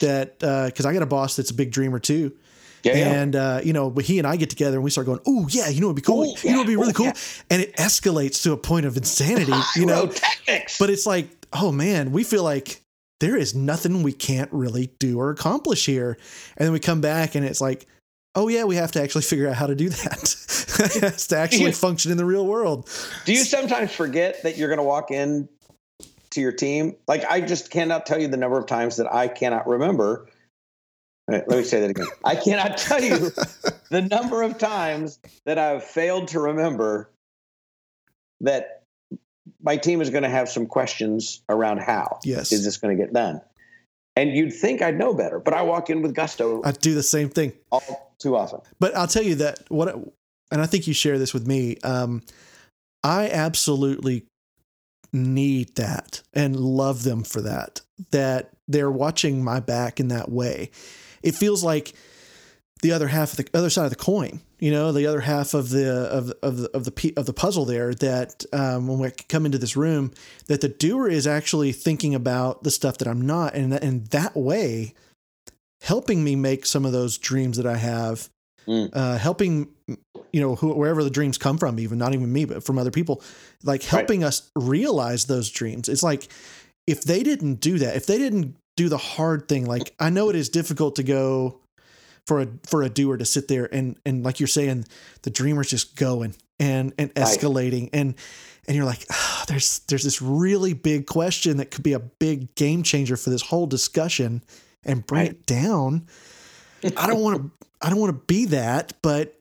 [0.00, 2.32] that because I got a boss that's a big dreamer too,
[2.82, 3.22] Yeah, yeah.
[3.22, 5.46] and uh, you know, but he and I get together and we start going, "Oh
[5.50, 6.24] yeah, you know, it'd be cool.
[6.24, 7.12] Ooh, you know, it'd be really Ooh, cool," yeah.
[7.50, 9.52] and it escalates to a point of insanity.
[9.76, 10.12] You know,
[10.78, 12.82] but it's like, oh man, we feel like
[13.20, 16.18] there is nothing we can't really do or accomplish here.
[16.56, 17.86] And then we come back and it's like,
[18.34, 21.16] oh yeah, we have to actually figure out how to do that.
[21.28, 21.70] to actually Yeah.
[21.70, 22.88] function in the real world.
[23.24, 25.48] Do you sometimes forget that you're going to walk in
[26.30, 26.96] to your team?
[27.06, 30.26] Like I just cannot tell you the number of times that I cannot remember.
[31.28, 32.06] Right, let me say that again.
[32.24, 33.30] I cannot tell you
[33.90, 37.10] the number of times that I've failed to remember
[38.40, 38.82] that
[39.62, 42.50] my team is going to have some questions around how Yes.
[42.52, 43.40] is this going to get done.
[44.16, 47.02] And you'd think I'd know better, but I walk in with gusto I do the
[47.02, 47.52] same thing.
[47.70, 48.60] all too often.
[48.78, 49.94] But I'll tell you that what,
[50.50, 51.78] and I think you share this with me.
[51.84, 52.22] Um,
[53.04, 54.26] I absolutely
[55.12, 57.80] need that and love them for that.
[58.10, 60.70] That they're watching my back in that way.
[61.22, 61.94] It feels like
[62.82, 64.40] the other half of the other side of the coin.
[64.58, 67.64] You know, the other half of the of of the of the of the puzzle
[67.64, 67.94] there.
[67.94, 70.12] That um, when we come into this room,
[70.48, 74.36] that the doer is actually thinking about the stuff that I'm not, and and that
[74.36, 74.94] way,
[75.80, 78.28] helping me make some of those dreams that I have
[78.68, 78.90] Mm.
[78.92, 79.70] uh, helping
[80.32, 82.92] you know who, wherever the dreams come from even not even me but from other
[82.92, 83.20] people
[83.64, 86.28] like helping us realize those dreams it's like
[86.86, 90.28] if they didn't do that if they didn't do the hard thing like i know
[90.30, 91.60] it is difficult to go
[92.26, 94.84] for a for a doer to sit there and and like you're saying
[95.22, 98.14] the dreamer's just going and and escalating and
[98.68, 102.54] and you're like "Ah, there's there's this really big question that could be a big
[102.54, 104.42] game changer for this whole discussion
[104.84, 105.30] and bring Right.
[105.32, 106.06] it down
[106.96, 107.50] i don't want to
[107.84, 109.34] I don't want to be that, but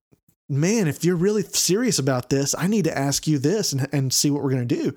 [0.49, 4.11] man, if you're really serious about this, I need to ask you this and, and
[4.11, 4.95] see what we're going to do.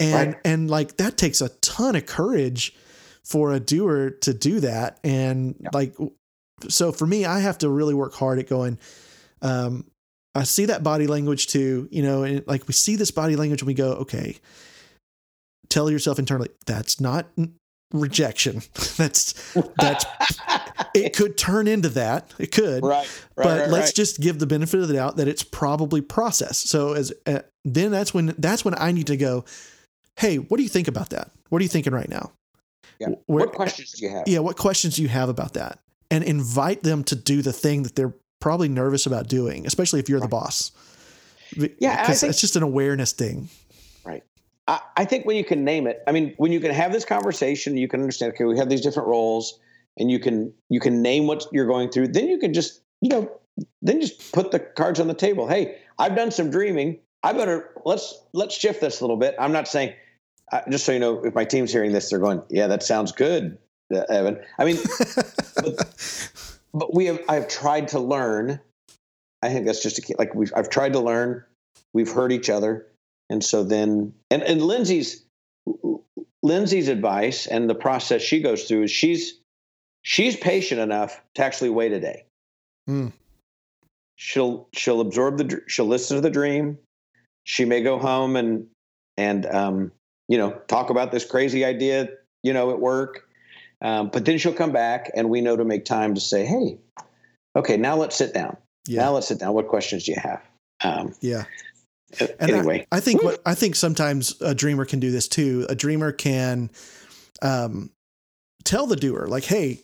[0.00, 0.36] And, Right.
[0.44, 2.74] and like that takes a ton of courage
[3.24, 4.98] for a doer to do that.
[5.04, 5.94] And like,
[6.68, 8.78] so for me, I have to really work hard at going,
[9.42, 9.86] um,
[10.34, 13.62] I see that body language too, you know, and like we see this body language
[13.62, 14.36] and we go, okay,
[15.68, 17.26] tell yourself internally, that's not
[17.92, 18.62] rejection.
[18.96, 20.04] that's, that's,
[20.94, 22.32] it could turn into that.
[22.38, 22.98] It could, right,
[23.36, 23.94] right, but right, let's right.
[23.94, 26.68] just give the benefit of the doubt that it's probably processed.
[26.68, 29.44] So as uh, then that's when that's when I need to go.
[30.16, 31.30] Hey, what do you think about that?
[31.48, 32.32] What are you thinking right now?
[33.00, 33.08] Yeah.
[33.26, 34.24] Where- what questions do you have?
[34.26, 35.80] Yeah, what questions do you have about that?
[36.10, 40.08] And invite them to do the thing that they're probably nervous about doing, especially if
[40.08, 40.72] you're the boss.
[41.78, 43.48] Yeah, because it's just an awareness thing.
[44.70, 47.04] I, I think when you can name it, I mean, when you can have this
[47.04, 48.32] conversation, you can understand.
[48.34, 49.58] Okay, we have these different roles,
[49.98, 52.08] and you can you can name what you're going through.
[52.08, 53.30] Then you can just you know,
[53.82, 55.48] then just put the cards on the table.
[55.48, 57.00] Hey, I've done some dreaming.
[57.22, 59.34] I better let's let's shift this a little bit.
[59.38, 59.92] I'm not saying,
[60.52, 63.12] uh, just so you know, if my team's hearing this, they're going, yeah, that sounds
[63.12, 63.58] good,
[63.94, 64.40] uh, Evan.
[64.58, 64.78] I mean,
[66.74, 68.60] but we have I've tried to learn.
[69.42, 70.14] I think that's just a key.
[70.18, 71.44] Like we've I've tried to learn.
[71.92, 72.86] We've heard each other,
[73.28, 75.24] and so then and and Lindsay's
[76.42, 79.38] Lindsay's advice and the process she goes through is she's
[80.02, 82.24] she's patient enough to actually wait a day.
[82.86, 83.08] Hmm.
[84.16, 86.78] She'll she'll absorb the she'll listen to the dream.
[87.44, 88.66] She may go home and
[89.16, 89.92] and um,
[90.30, 92.08] you know talk about this crazy idea
[92.42, 93.26] you know at work.
[93.82, 96.78] Um, but then she'll come back, and we know to make time to say, "Hey,
[97.56, 98.56] okay, now let's sit down.
[98.86, 99.54] yeah, Now let's sit down.
[99.54, 100.42] What questions do you have?"
[100.82, 101.44] Um, yeah.
[102.18, 105.66] And anyway, I, I think what I think sometimes a dreamer can do this too.
[105.68, 106.70] A dreamer can
[107.40, 107.90] um,
[108.64, 109.80] tell the doer, like, "Hey,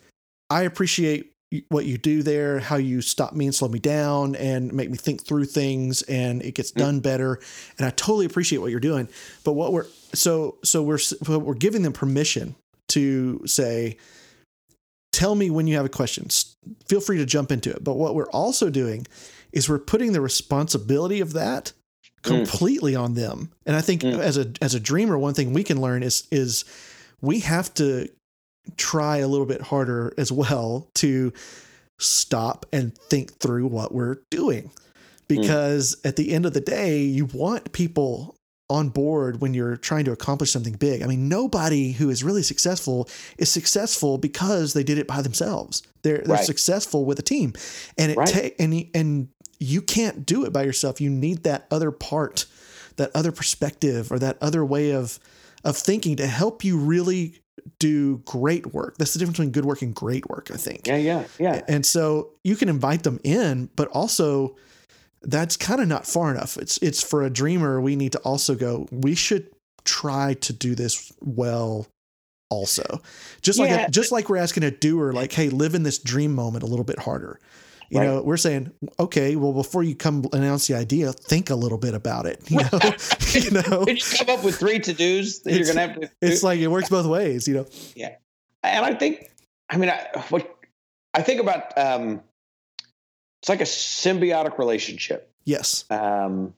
[0.50, 1.32] I appreciate
[1.68, 4.96] what you do there, how you stop me and slow me down and make me
[4.96, 7.38] think through things, and it gets done better.
[7.78, 9.08] And I totally appreciate what you're doing.
[9.44, 12.56] But what we're so so we're we're giving them permission
[12.88, 13.96] to say,
[15.12, 16.28] tell me when you have a question.
[16.88, 17.82] Feel free to jump into it.
[17.82, 19.06] But what we're also doing
[19.52, 21.72] is we're putting the responsibility of that
[22.22, 23.50] completely on them.
[23.64, 24.18] And I think Mm.
[24.18, 26.64] as a as a dreamer, one thing we can learn is is
[27.20, 28.08] we have to
[28.76, 31.32] try a little bit harder as well to
[31.98, 34.64] stop and think through what we're doing.
[34.64, 34.70] Hmm.
[35.28, 38.36] Because at the end of the day, you want people
[38.68, 41.00] on board when you're trying to accomplish something big.
[41.02, 45.82] I mean, nobody who is really successful is successful because they did it by themselves.
[46.02, 46.44] They're they're Right.
[46.44, 47.52] successful with a team,
[47.96, 48.28] and it Right.
[48.28, 49.28] ta- and and
[49.60, 51.00] you can't do it by yourself.
[51.00, 52.46] You need that other part,
[52.96, 55.20] that other perspective, or that other way of
[55.64, 57.40] of thinking to help you really
[57.78, 58.96] do great work.
[58.98, 60.86] That's the difference between good work and great work, I think.
[60.86, 61.62] yeah, yeah, yeah.
[61.68, 64.56] And so you can invite them in, but also
[65.22, 66.56] that's kind of not far enough.
[66.56, 67.80] It's it's for a dreamer.
[67.80, 68.86] We need to also go.
[68.90, 69.50] We should
[69.84, 71.86] try to do this well.
[72.48, 73.02] Also,
[73.42, 73.86] just like Yeah.
[73.86, 76.66] a, just like we're asking a doer, like, hey, live in this dream moment a
[76.68, 77.40] little bit harder.
[77.90, 78.06] You Right.
[78.06, 81.94] know, we're saying, okay, well, before you come announce the idea, think a little bit
[81.94, 82.40] about it.
[82.50, 82.80] You know,
[83.32, 86.00] you know, Did you come up with three to dos that you're going to have
[86.00, 86.10] to?
[86.20, 87.46] it's like it works both ways.
[87.46, 88.16] You know, Yeah,
[88.62, 89.30] and I think,
[89.70, 90.52] I mean, I, what
[91.14, 92.22] I think about, um,
[93.42, 95.30] it's like a symbiotic relationship.
[95.44, 96.54] yes, Um,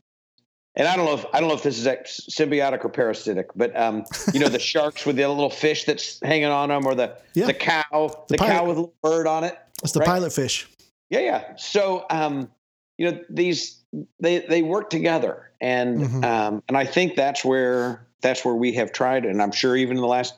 [0.75, 3.49] and I don't know if I don't know if this is ex- symbiotic or parasitic,
[3.57, 6.95] but um, you know the sharks with the little fish that's hanging on them, or
[6.95, 7.47] the Yeah.
[7.47, 9.59] the cow, The the, cow with a little bird on it.
[9.83, 10.07] it's the Right.
[10.07, 10.69] pilot fish.
[11.11, 11.57] Yeah, yeah.
[11.57, 12.51] So, um,
[12.99, 13.83] you know, these
[14.21, 16.25] they they work together, and Mhm.
[16.25, 19.97] um, and I think that's where that's where we have tried, and I'm sure even
[19.97, 20.35] in the last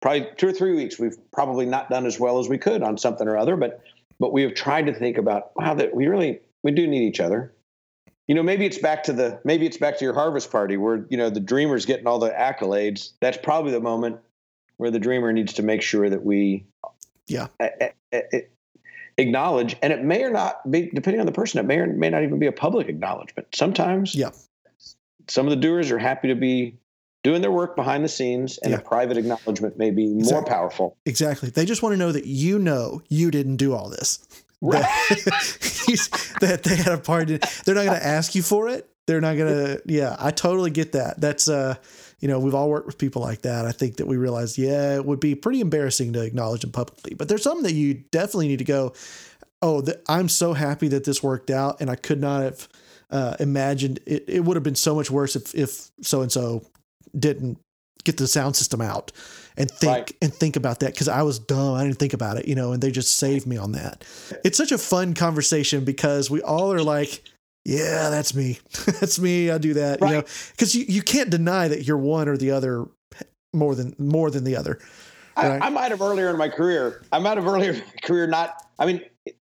[0.00, 2.98] probably two or three weeks, we've probably not done as well as we could on
[2.98, 3.82] something or other, but
[4.20, 7.20] but we have tried to think about wow that we really we do need each
[7.20, 7.52] other.
[8.28, 11.06] You know, maybe it's back to the maybe it's back to your harvest party where
[11.08, 13.12] you know the dreamer's getting all the accolades.
[13.20, 14.18] That's probably the moment
[14.76, 16.64] where the dreamer needs to make sure that we
[17.26, 17.48] Yeah.
[19.18, 22.10] Acknowledge, and it may or not be, depending on the person, it may or may
[22.10, 23.48] not even be a public acknowledgement.
[23.54, 24.30] Sometimes, Yeah.
[25.28, 26.78] some of the doers are happy to be
[27.22, 28.78] doing their work behind the scenes, and Yeah.
[28.78, 30.96] a private acknowledgement may be more powerful.
[31.06, 31.48] Exactly.
[31.50, 34.18] They just want to know that you know you didn't do all this.
[34.60, 34.82] Right.
[35.08, 38.88] That, that they had a part in They're not going to ask you for it.
[39.06, 41.20] They're not going to, yeah, I totally get that.
[41.20, 41.74] That's, uh,
[42.20, 43.66] you know, we've all worked with people like that.
[43.66, 47.14] I think that we realize, yeah, it would be pretty embarrassing to acknowledge them publicly.
[47.14, 48.94] But there's some that you definitely need to go,
[49.60, 51.80] oh, th- I'm so happy that this worked out.
[51.82, 52.68] And I could not have
[53.10, 56.64] uh, imagined it, it would have been so much worse if, if so and so
[57.16, 57.58] didn't
[58.04, 59.12] get the sound system out
[59.56, 60.12] and think Right.
[60.20, 61.74] and think about that because I was dumb.
[61.74, 64.04] I didn't think about it, you know, and they just saved me on that.
[64.44, 67.22] It's such a fun conversation because we all are like,
[67.64, 68.58] yeah, that's me.
[69.00, 69.50] that's me.
[69.50, 70.22] I do that, you know,
[70.52, 72.86] because you, you can't deny that you're one or the other
[73.52, 74.78] more than more than the other.
[75.36, 75.62] I, Right.
[75.62, 77.02] I might have earlier in my career.
[77.10, 78.54] I might have earlier in my career not.
[78.78, 79.36] I mean, it,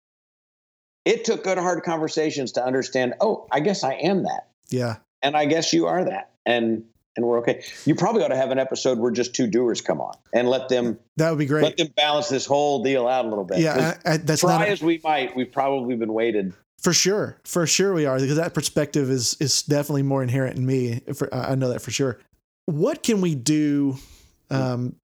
[1.05, 3.15] it took good hard conversations to understand.
[3.21, 4.97] Oh, I guess I am that, Yeah.
[5.23, 6.83] and I guess you are that, and
[7.15, 7.63] and we're okay.
[7.85, 10.69] You probably ought to have an episode where just two doers come on and let
[10.69, 11.63] them That would be great.
[11.63, 13.59] let them balance this whole deal out a little bit.
[13.59, 13.97] Yeah.
[14.05, 16.53] I, I, that's try not a- as we might, we've probably been weighted.
[16.81, 20.65] For sure, for sure we are because that perspective is is definitely more inherent in
[20.65, 21.01] me.
[21.13, 22.19] For, I know that for sure.
[22.65, 23.97] What can we do?
[24.49, 24.95] Um,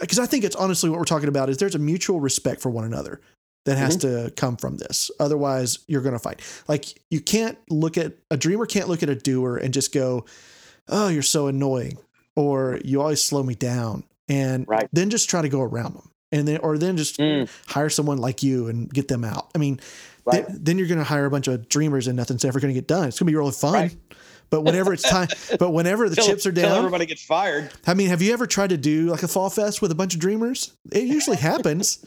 [0.00, 2.70] because I think it's honestly what we're talking about is there's a mutual respect for
[2.70, 3.20] one another
[3.66, 5.10] that has to come from this.
[5.20, 6.40] Otherwise, you're going to fight.
[6.66, 10.24] Like you can't look at a dreamer can't look at a doer and just go,
[10.88, 11.98] "Oh, you're so annoying,"
[12.34, 14.88] or "You always slow me down," and Right.
[14.92, 17.48] then just try to go around them, and then or then just Mm.
[17.66, 19.50] hire someone like you and get them out.
[19.54, 19.78] I mean,
[20.24, 20.46] Right.
[20.46, 22.78] then, then you're going to hire a bunch of dreamers and nothing's ever going to
[22.80, 23.08] get done.
[23.08, 23.72] It's going to be really fun.
[23.74, 23.96] Right.
[24.50, 27.70] But whenever it's time, but whenever the Till- chips are down, everybody gets fired.
[27.86, 30.14] I mean, have you ever tried to do like a fall fest with a bunch
[30.14, 30.72] of dreamers?
[30.92, 32.04] It usually happens.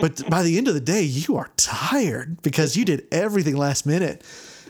[0.00, 3.86] But by the end of the day, you are tired because you did everything last
[3.86, 4.24] minute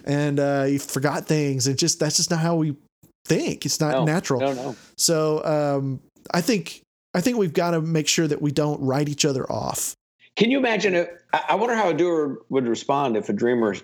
[0.04, 1.66] and uh, you forgot things.
[1.66, 2.76] And just that's just not how we
[3.24, 3.64] think.
[3.66, 4.40] It's not No, natural.
[4.40, 4.76] No, no.
[4.96, 6.00] So um,
[6.32, 6.82] I think
[7.14, 9.94] I think we've got to make sure that we don't write each other off.
[10.36, 11.10] Can you imagine it?
[11.32, 13.74] I I wonder how a doer would respond if a dreamer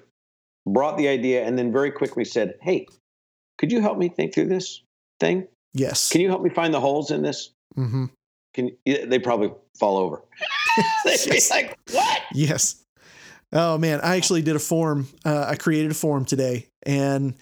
[0.66, 2.86] brought the idea and then very quickly said, "Hey,
[3.58, 4.82] could you help me think through this
[5.20, 5.46] thing?
[5.74, 6.10] Yes.
[6.10, 8.06] Can you help me find the holes in this?" Mm-hmm.
[8.54, 10.22] Can they probably fall over?
[11.04, 12.82] They'd be like, "What?" Yes.
[13.52, 15.06] Oh man, I actually did a form.
[15.24, 17.34] Uh, I created a form today, and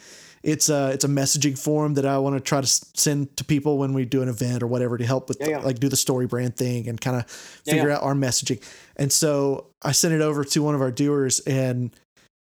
[0.44, 3.78] it's a it's a messaging form that I want to try to send to people
[3.78, 5.59] when we do an event or whatever to help with Yeah, yeah.
[5.61, 8.62] like do the story brand thing and kind of figure out our messaging.
[8.96, 11.90] And so I sent it over to one of our doers and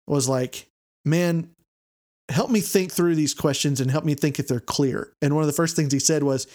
[0.07, 0.67] was like,
[1.05, 1.49] "Man,
[2.29, 5.43] help me think through these questions and help me think if they're clear." And one
[5.43, 6.47] of the first things he said was,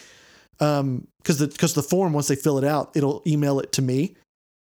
[0.61, 3.83] um, because the because the form once they fill it out, it'll email it to
[3.83, 4.15] me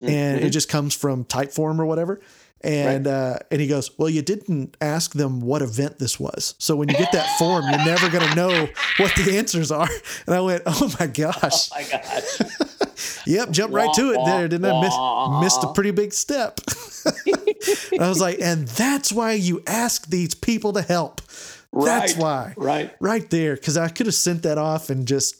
[0.01, 0.45] and Mhm.
[0.45, 2.21] it just comes from Typeform or whatever.
[2.63, 6.75] And uh, and he goes, well, you didn't ask them what event this was, so
[6.75, 9.89] when you get that form, you're never gonna know what the answers are.
[10.27, 13.23] And I went, oh my gosh, Oh my gosh.
[13.25, 14.47] yep, jump right to it there.
[14.47, 14.95] Didn't I miss
[15.43, 16.59] missed a pretty big step?
[17.99, 21.21] I was like, and that's why you ask these people to help.
[21.73, 22.17] That's Right.
[22.17, 22.91] why, Right.
[22.99, 25.35] right there, because I could have sent that off and just.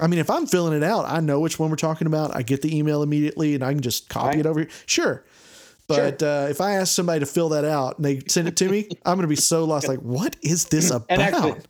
[0.00, 2.36] I mean, if I'm filling it out, I know which one we're talking about.
[2.36, 4.38] I get the email immediately, and I can just copy Right.
[4.38, 4.68] it over here.
[4.86, 5.24] Sure,
[5.96, 8.68] but uh, if I ask somebody to fill that out and they send it to
[8.68, 9.88] me, I'm going to be so lost.
[9.88, 11.06] Like, what is this about?
[11.08, 11.60] And actually,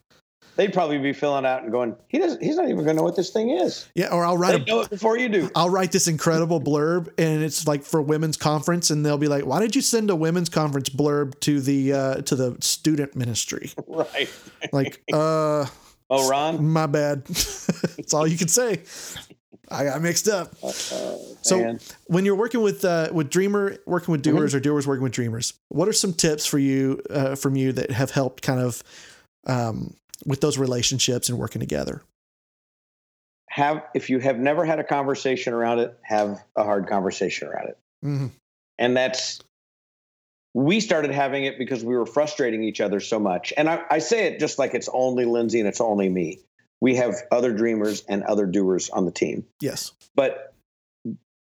[0.56, 2.42] they'd probably be filling out and going, "He doesn't.
[2.42, 3.88] He's not even going to know what this thing is.
[3.94, 6.60] yeah, or I'll write They a, know it before you do." I'll write this incredible
[6.60, 10.10] blurb, and it's like for women's conference, and they'll be like, "Why did you send
[10.10, 14.28] a women's conference blurb to the uh, to the student ministry?" Right.
[14.72, 15.66] Like, uh,
[16.12, 16.66] Oh, Ron.
[16.66, 17.24] my bad.
[17.26, 18.82] That's all you can say.
[19.70, 20.54] I got mixed up.
[21.42, 21.80] So man.
[22.06, 25.54] when you're working with uh, with Dreamer, working with doers, or doers working with Dreamers,
[25.68, 28.82] what are some tips for you uh, from you that have helped kind of
[29.46, 29.94] um,
[30.26, 32.02] with those relationships and working together?
[33.50, 37.68] have if you have never had a conversation around it, have a hard conversation around
[37.68, 37.78] it.
[38.02, 38.26] hmm
[38.80, 39.40] and that's
[40.54, 43.98] we started having it because we were frustrating each other so much and I, I
[44.00, 46.40] say it just like it's only lindsay and it's only me
[46.80, 49.46] we have other dreamers and other doers on the team.
[49.60, 49.92] Yes.
[50.14, 50.54] but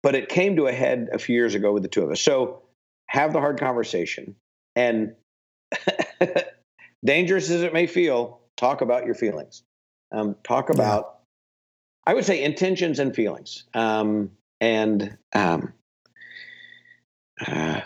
[0.02, 2.20] but it came to a head a few years ago with the two of us.
[2.20, 2.62] So
[3.08, 4.36] have the hard conversation
[4.76, 5.14] and
[7.04, 9.62] dangerous as it may feel talk about your feelings.
[10.12, 11.18] Um, talk about
[12.06, 13.64] i would say intentions and feelings.
[13.74, 15.72] Um, and um,
[17.44, 17.80] uh,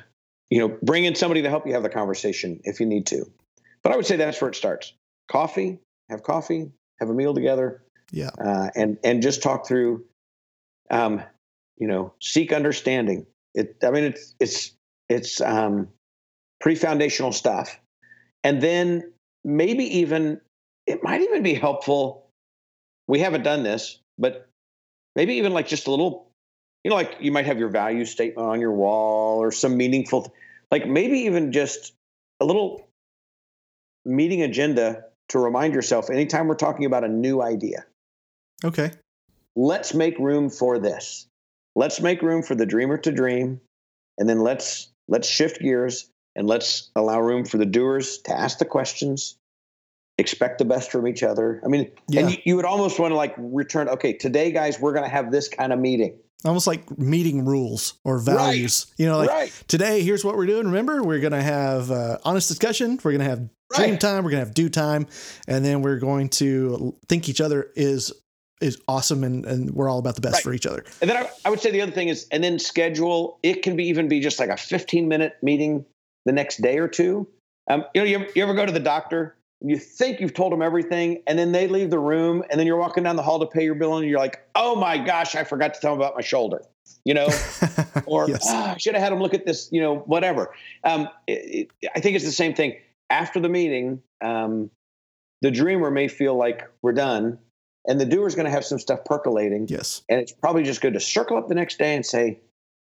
[0.51, 3.25] you know bring in somebody to help you have the conversation if you need to.
[3.83, 4.93] But i would say that's where it starts.
[5.31, 5.79] Coffee
[6.11, 7.83] have coffee have a meal together
[8.13, 8.31] Yeah.
[8.45, 10.05] uh, and and just talk through
[10.91, 11.23] um,
[11.79, 14.73] you know seek understanding it i mean it's it's
[15.09, 15.89] it's um,
[16.61, 17.81] pretty foundational stuff
[18.45, 19.13] and then
[19.45, 20.41] maybe even
[20.87, 22.27] it might even be helpful
[23.09, 24.49] we haven't done this but
[25.17, 26.31] maybe even like just a little
[26.85, 30.33] you know like you might have your value statement on your wall or some meaningful
[30.71, 31.95] like maybe even just
[32.41, 32.89] a little
[34.05, 37.85] meeting agenda to remind yourself anytime we're talking about a new idea
[38.65, 38.93] Okay.
[39.57, 41.27] let's make room for this
[41.75, 43.61] let's make room for the dreamer to dream
[44.19, 48.59] and then let's let's shift gears and let's allow room for the doers to ask
[48.59, 49.37] the questions
[50.21, 51.61] expect the best from each other.
[51.65, 52.21] I mean, Yeah.
[52.21, 53.89] and you, you would almost want to like return.
[53.89, 56.19] Okay, today, guys, we're going to have this kind of meeting.
[56.45, 58.87] Almost like meeting rules or values.
[58.97, 59.65] You know, like Right.
[59.69, 60.67] today, here's what we're doing.
[60.67, 62.99] Remember, we're going to have uh, honest discussion.
[63.03, 63.39] We're going to have
[63.75, 64.01] dream Right.
[64.01, 64.25] time.
[64.25, 65.07] We're going to have due time,
[65.47, 68.13] and then we're going to think each other is
[68.61, 70.43] is awesome, and and we're all about the best Right.
[70.45, 70.85] for each other.
[71.01, 73.39] And then I, I would say the other thing is, and then schedule.
[73.43, 75.85] It can be even be just like a 15 minute meeting
[76.27, 77.27] the next day or two.
[77.71, 79.35] Um, you know, you ever, you ever go to the doctor?
[79.63, 82.79] You think you've told them everything, and then they leave the room, and then you're
[82.79, 85.45] walking down the hall to pay your bill, and you're like, "Oh my gosh, I
[85.45, 86.63] forgot to tell them about my shoulder,"
[87.05, 87.29] you know,
[88.07, 88.47] or Yes.
[88.49, 90.55] "Ah, I should have had them look at this, you know, whatever.
[90.85, 92.77] Um, it, it, I think it's the same thing.
[93.11, 94.71] After the meeting, um,
[95.43, 97.39] the dreamer may feel like we're done,
[97.87, 100.03] and the doer's going to have some stuff percolating, yes.
[100.09, 102.39] and it's probably just good to circle up the next day and say,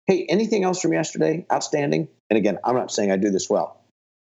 [0.06, 2.08] hey, anything else from yesterday outstanding?
[2.28, 3.79] And again, I'm not saying I do this well,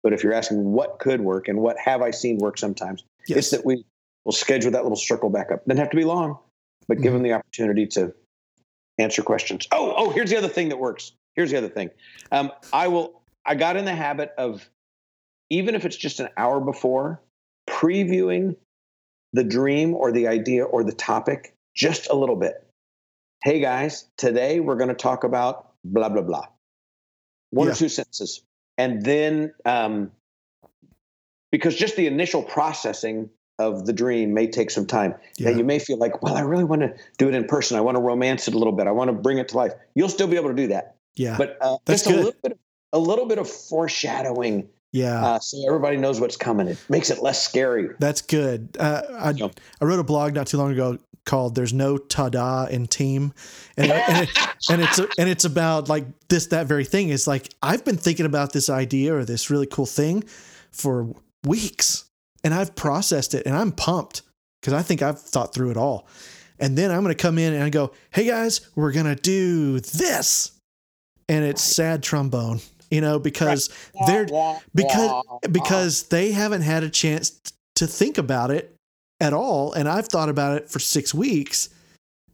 [0.08, 3.36] but if you're asking what could work and what have I seen work sometimes, Yes.
[3.36, 3.84] it's that we
[4.24, 5.66] will schedule that little circle back up.
[5.66, 6.38] Doesn't have to be long,
[6.86, 7.16] but give Mhm.
[7.16, 8.14] them the opportunity to
[8.96, 9.68] answer questions.
[9.70, 11.12] Oh, oh, here's the other thing that works.
[11.34, 11.90] Here's the other thing.
[12.32, 13.20] Um, I will.
[13.44, 14.66] I got in the habit of,
[15.50, 17.20] even if it's just an hour before,
[17.68, 18.56] previewing
[19.34, 22.66] the dream or the idea or the topic just a little bit.
[23.44, 26.46] Hey guys, today we're going to talk about blah blah blah.
[27.50, 27.74] One Yeah.
[27.74, 28.42] or two sentences,
[28.78, 30.10] and then um,
[31.50, 35.14] because just the initial processing of the dream may take some time.
[35.36, 35.50] Yeah.
[35.50, 37.76] You may feel like, well, I really want to do it in person.
[37.76, 38.86] I want to romance it a little bit.
[38.86, 39.72] I want to bring it to life.
[39.96, 41.36] You'll still be able to do that, Yeah.
[41.36, 42.58] but uh, That's just a little bit,
[42.92, 45.24] a little bit of foreshadowing, yeah.
[45.24, 46.68] uh, so everybody knows what's coming.
[46.68, 47.90] It makes it less scary.
[47.98, 48.76] That's good.
[48.78, 49.50] Uh, I.
[49.80, 53.32] I wrote a blog not too long ago called "There's No Ta-da in Team,"
[53.76, 54.38] and and, it,
[54.70, 58.26] and it's and it's about like this that very thing is like I've been thinking
[58.26, 60.24] about this idea or this really cool thing
[60.72, 61.14] for
[61.44, 62.06] weeks,
[62.42, 64.22] and I've processed it, and I'm pumped
[64.60, 66.08] because I think I've thought through it all,
[66.58, 69.14] and then I'm going to come in and I go, "Hey guys, we're going to
[69.14, 70.52] do this,"
[71.28, 72.60] and it's sad trombone,
[72.90, 73.68] you know, because
[74.06, 74.26] they're
[74.74, 77.40] because because they haven't had a chance
[77.76, 78.74] to think about it
[79.20, 81.68] at all and i've thought about it for six weeks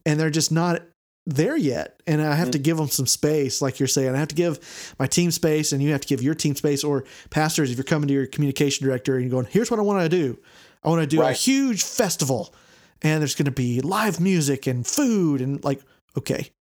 [0.05, 0.81] and they're just not
[1.25, 4.13] there yet and i have to give them some space like you're saying.
[4.13, 6.83] I have to give my team space and you have to give your team space
[6.83, 9.83] or pastors if you're coming to your communication director and you're going here's what i
[9.83, 10.39] want to do.
[10.83, 12.53] I want to do a huge festival
[13.01, 15.81] and there's going to be live music and food and like
[16.15, 16.51] okay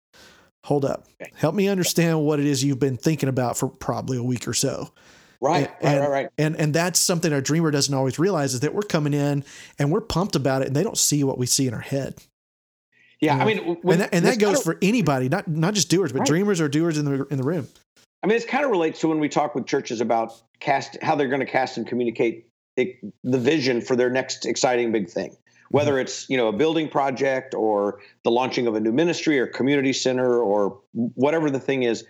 [0.65, 1.31] hold up Okay.
[1.37, 4.55] help me understand what it is you've been thinking about for probably a week or
[4.55, 4.91] so
[5.41, 6.29] right, and, right, right, right.
[6.39, 9.45] And and that's something our dreamer doesn't always realize is that we're coming in
[9.79, 12.15] and we're pumped about it, and they don't see what we see in our head.
[13.21, 13.43] Yeah, Yeah.
[13.43, 16.21] I mean, when- and that, and that goes for anybody, not not just doers, but
[16.21, 16.29] Right.
[16.29, 17.69] dreamers or doers in the in the room.
[18.23, 21.15] I mean, this kind of relates to when we talk with churches about cast how
[21.15, 22.47] they're going to cast and communicate
[22.77, 22.97] the
[23.39, 25.37] vision for their next exciting big thing.
[25.75, 29.49] Whether it's you know a building project or the launching of a new ministry or
[29.49, 32.05] community center or whatever the thing is,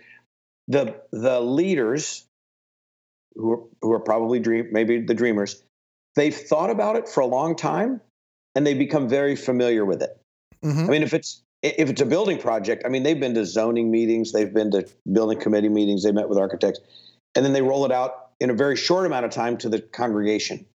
[0.67, 2.27] the the leaders
[3.33, 5.63] who are, who are probably dream maybe the dreamers,
[6.15, 8.01] they've thought about it for a long time
[8.53, 10.15] and they become very familiar with it.
[10.63, 10.85] Mhm.
[10.85, 13.89] I mean, if it's if it's a building project, I mean, they've been to zoning
[13.89, 16.81] meetings, they've been to building committee meetings, they met with architects,
[17.33, 19.81] and then they roll it out in a very short amount of time to the
[19.81, 20.67] congregation,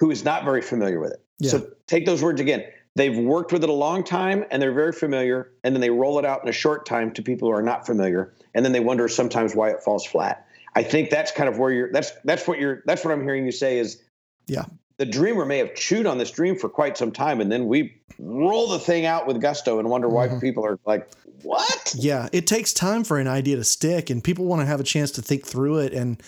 [0.00, 1.23] who is not very familiar with it.
[1.38, 1.50] Yeah.
[1.50, 2.64] So take those words again.
[2.96, 6.18] They've worked with it a long time and they're very familiar, and then they roll
[6.20, 8.80] it out in a short time to people who are not familiar, and then they
[8.80, 10.46] wonder sometimes why it falls flat.
[10.76, 11.90] I think that's kind of where you're.
[11.92, 12.82] That's that's what you're.
[12.86, 14.00] That's what I'm hearing you say is
[14.46, 14.64] Yeah.
[14.98, 18.00] the dreamer may have chewed on this dream for quite some time and then we
[18.20, 20.40] roll the thing out with gusto and wonder why Mhm.
[20.40, 21.08] people are like
[21.42, 24.78] what Yeah, it takes time for an idea to stick, and people want to have
[24.80, 26.22] a chance to think through it, and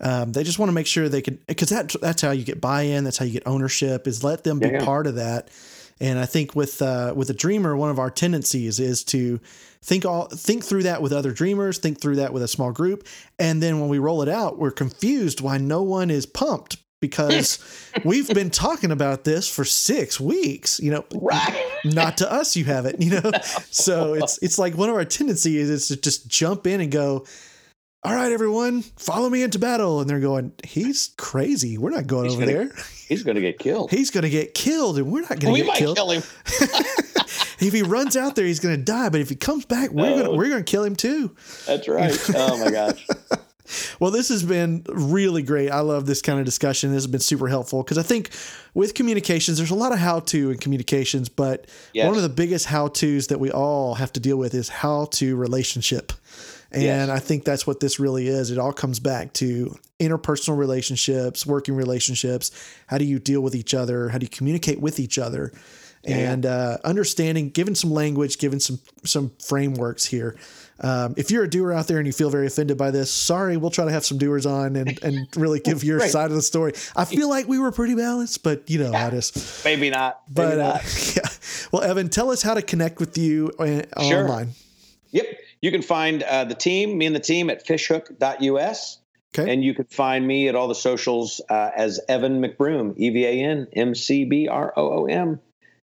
[0.00, 2.60] um, they just want to make sure they can because that that's how you get
[2.60, 4.06] buy-in, that's how you get ownership.
[4.06, 5.50] Is let them be Yeah, part of that.
[6.00, 9.40] And I think with uh, with a dreamer, one of our tendencies is to
[9.82, 13.06] think all think through that with other dreamers, think through that with a small group,
[13.38, 17.58] and then when we roll it out, we're confused why no one is pumped because
[18.04, 20.78] we've been talking about this for six weeks.
[20.78, 23.30] You know, right not to us you haven't you know
[23.70, 27.24] so it's it's like one of our tendencies is to just jump in and go
[28.04, 32.24] all right everyone follow me into battle and they're going he's crazy we're not going
[32.26, 32.70] He's over gonna- there
[33.08, 35.52] he's going to get killed he's gonna get killed and we're not gonna get out.
[35.52, 36.22] we get might killed kill him
[37.60, 40.16] if he runs out there he's gonna die but if he comes back we're Oh.
[40.22, 41.34] gonna we're gonna kill him too
[41.66, 43.06] that's right oh my gosh
[44.00, 45.68] Well, this has been really great.
[45.68, 46.88] I love this kind of discussion.
[46.90, 48.30] This has been super helpful because I think
[48.72, 52.06] with communications, there's a lot of how to in communications, but Yes.
[52.06, 55.04] one of the biggest how to's that we all have to deal with is how
[55.16, 56.14] to relationship.
[56.70, 57.08] And yes.
[57.08, 58.50] I think that's what this really is.
[58.50, 62.50] It all comes back to interpersonal relationships, working relationships.
[62.86, 64.10] How do you deal with each other?
[64.10, 65.52] How do you communicate with each other?
[66.04, 70.36] And uh, understanding, giving some language, giving some some frameworks here.
[70.80, 73.56] Um, if you're a doer out there and you feel very offended by this, sorry,
[73.56, 76.10] we'll try to have some doers on and, and really give your right.
[76.10, 76.72] side of the story.
[76.96, 79.60] I feel like we were pretty balanced, but you know how it is.
[79.64, 80.22] Maybe not.
[80.28, 80.76] Maybe but uh, not.
[80.76, 81.28] Uh, yeah.
[81.72, 84.22] Well, Evan, tell us how to connect with you uh, sure.
[84.22, 84.50] online.
[85.10, 85.26] Yep.
[85.60, 88.98] You can find uh, the team, me and the team at fishhook.us.
[89.36, 89.52] Okay.
[89.52, 93.26] And you can find me at all the socials uh, as Evan McBroom, E V
[93.26, 95.40] A N M C B R O O M.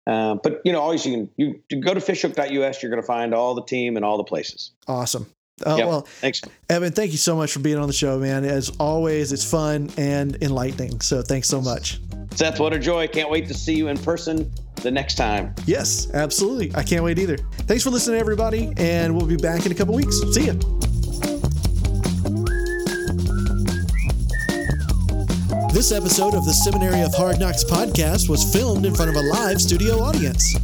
[0.07, 2.83] Uh, but you know, always you can you go to fishhook.us.
[2.83, 4.73] You're going to find all the team and all the places.
[4.89, 5.27] Awesome.
[5.65, 5.87] Oh, yep.
[5.87, 6.93] well, thanks, Evan.
[6.93, 8.45] Thank you so much for being on the show, man.
[8.45, 11.01] As always, it's fun and enlightening.
[11.01, 12.01] So thanks so much.
[12.33, 13.07] Seth, what a joy.
[13.07, 14.51] Can't wait to see you in person
[14.83, 15.55] the next time.
[15.67, 16.73] Yes, absolutely.
[16.75, 17.37] I can't wait either.
[17.69, 20.19] Thanks for listening, everybody, and we'll be back in a couple weeks.
[20.33, 20.55] See you.
[25.73, 29.23] This episode of the Seminary of Hard Knocks podcast was filmed in front of a
[29.23, 30.57] live studio audience.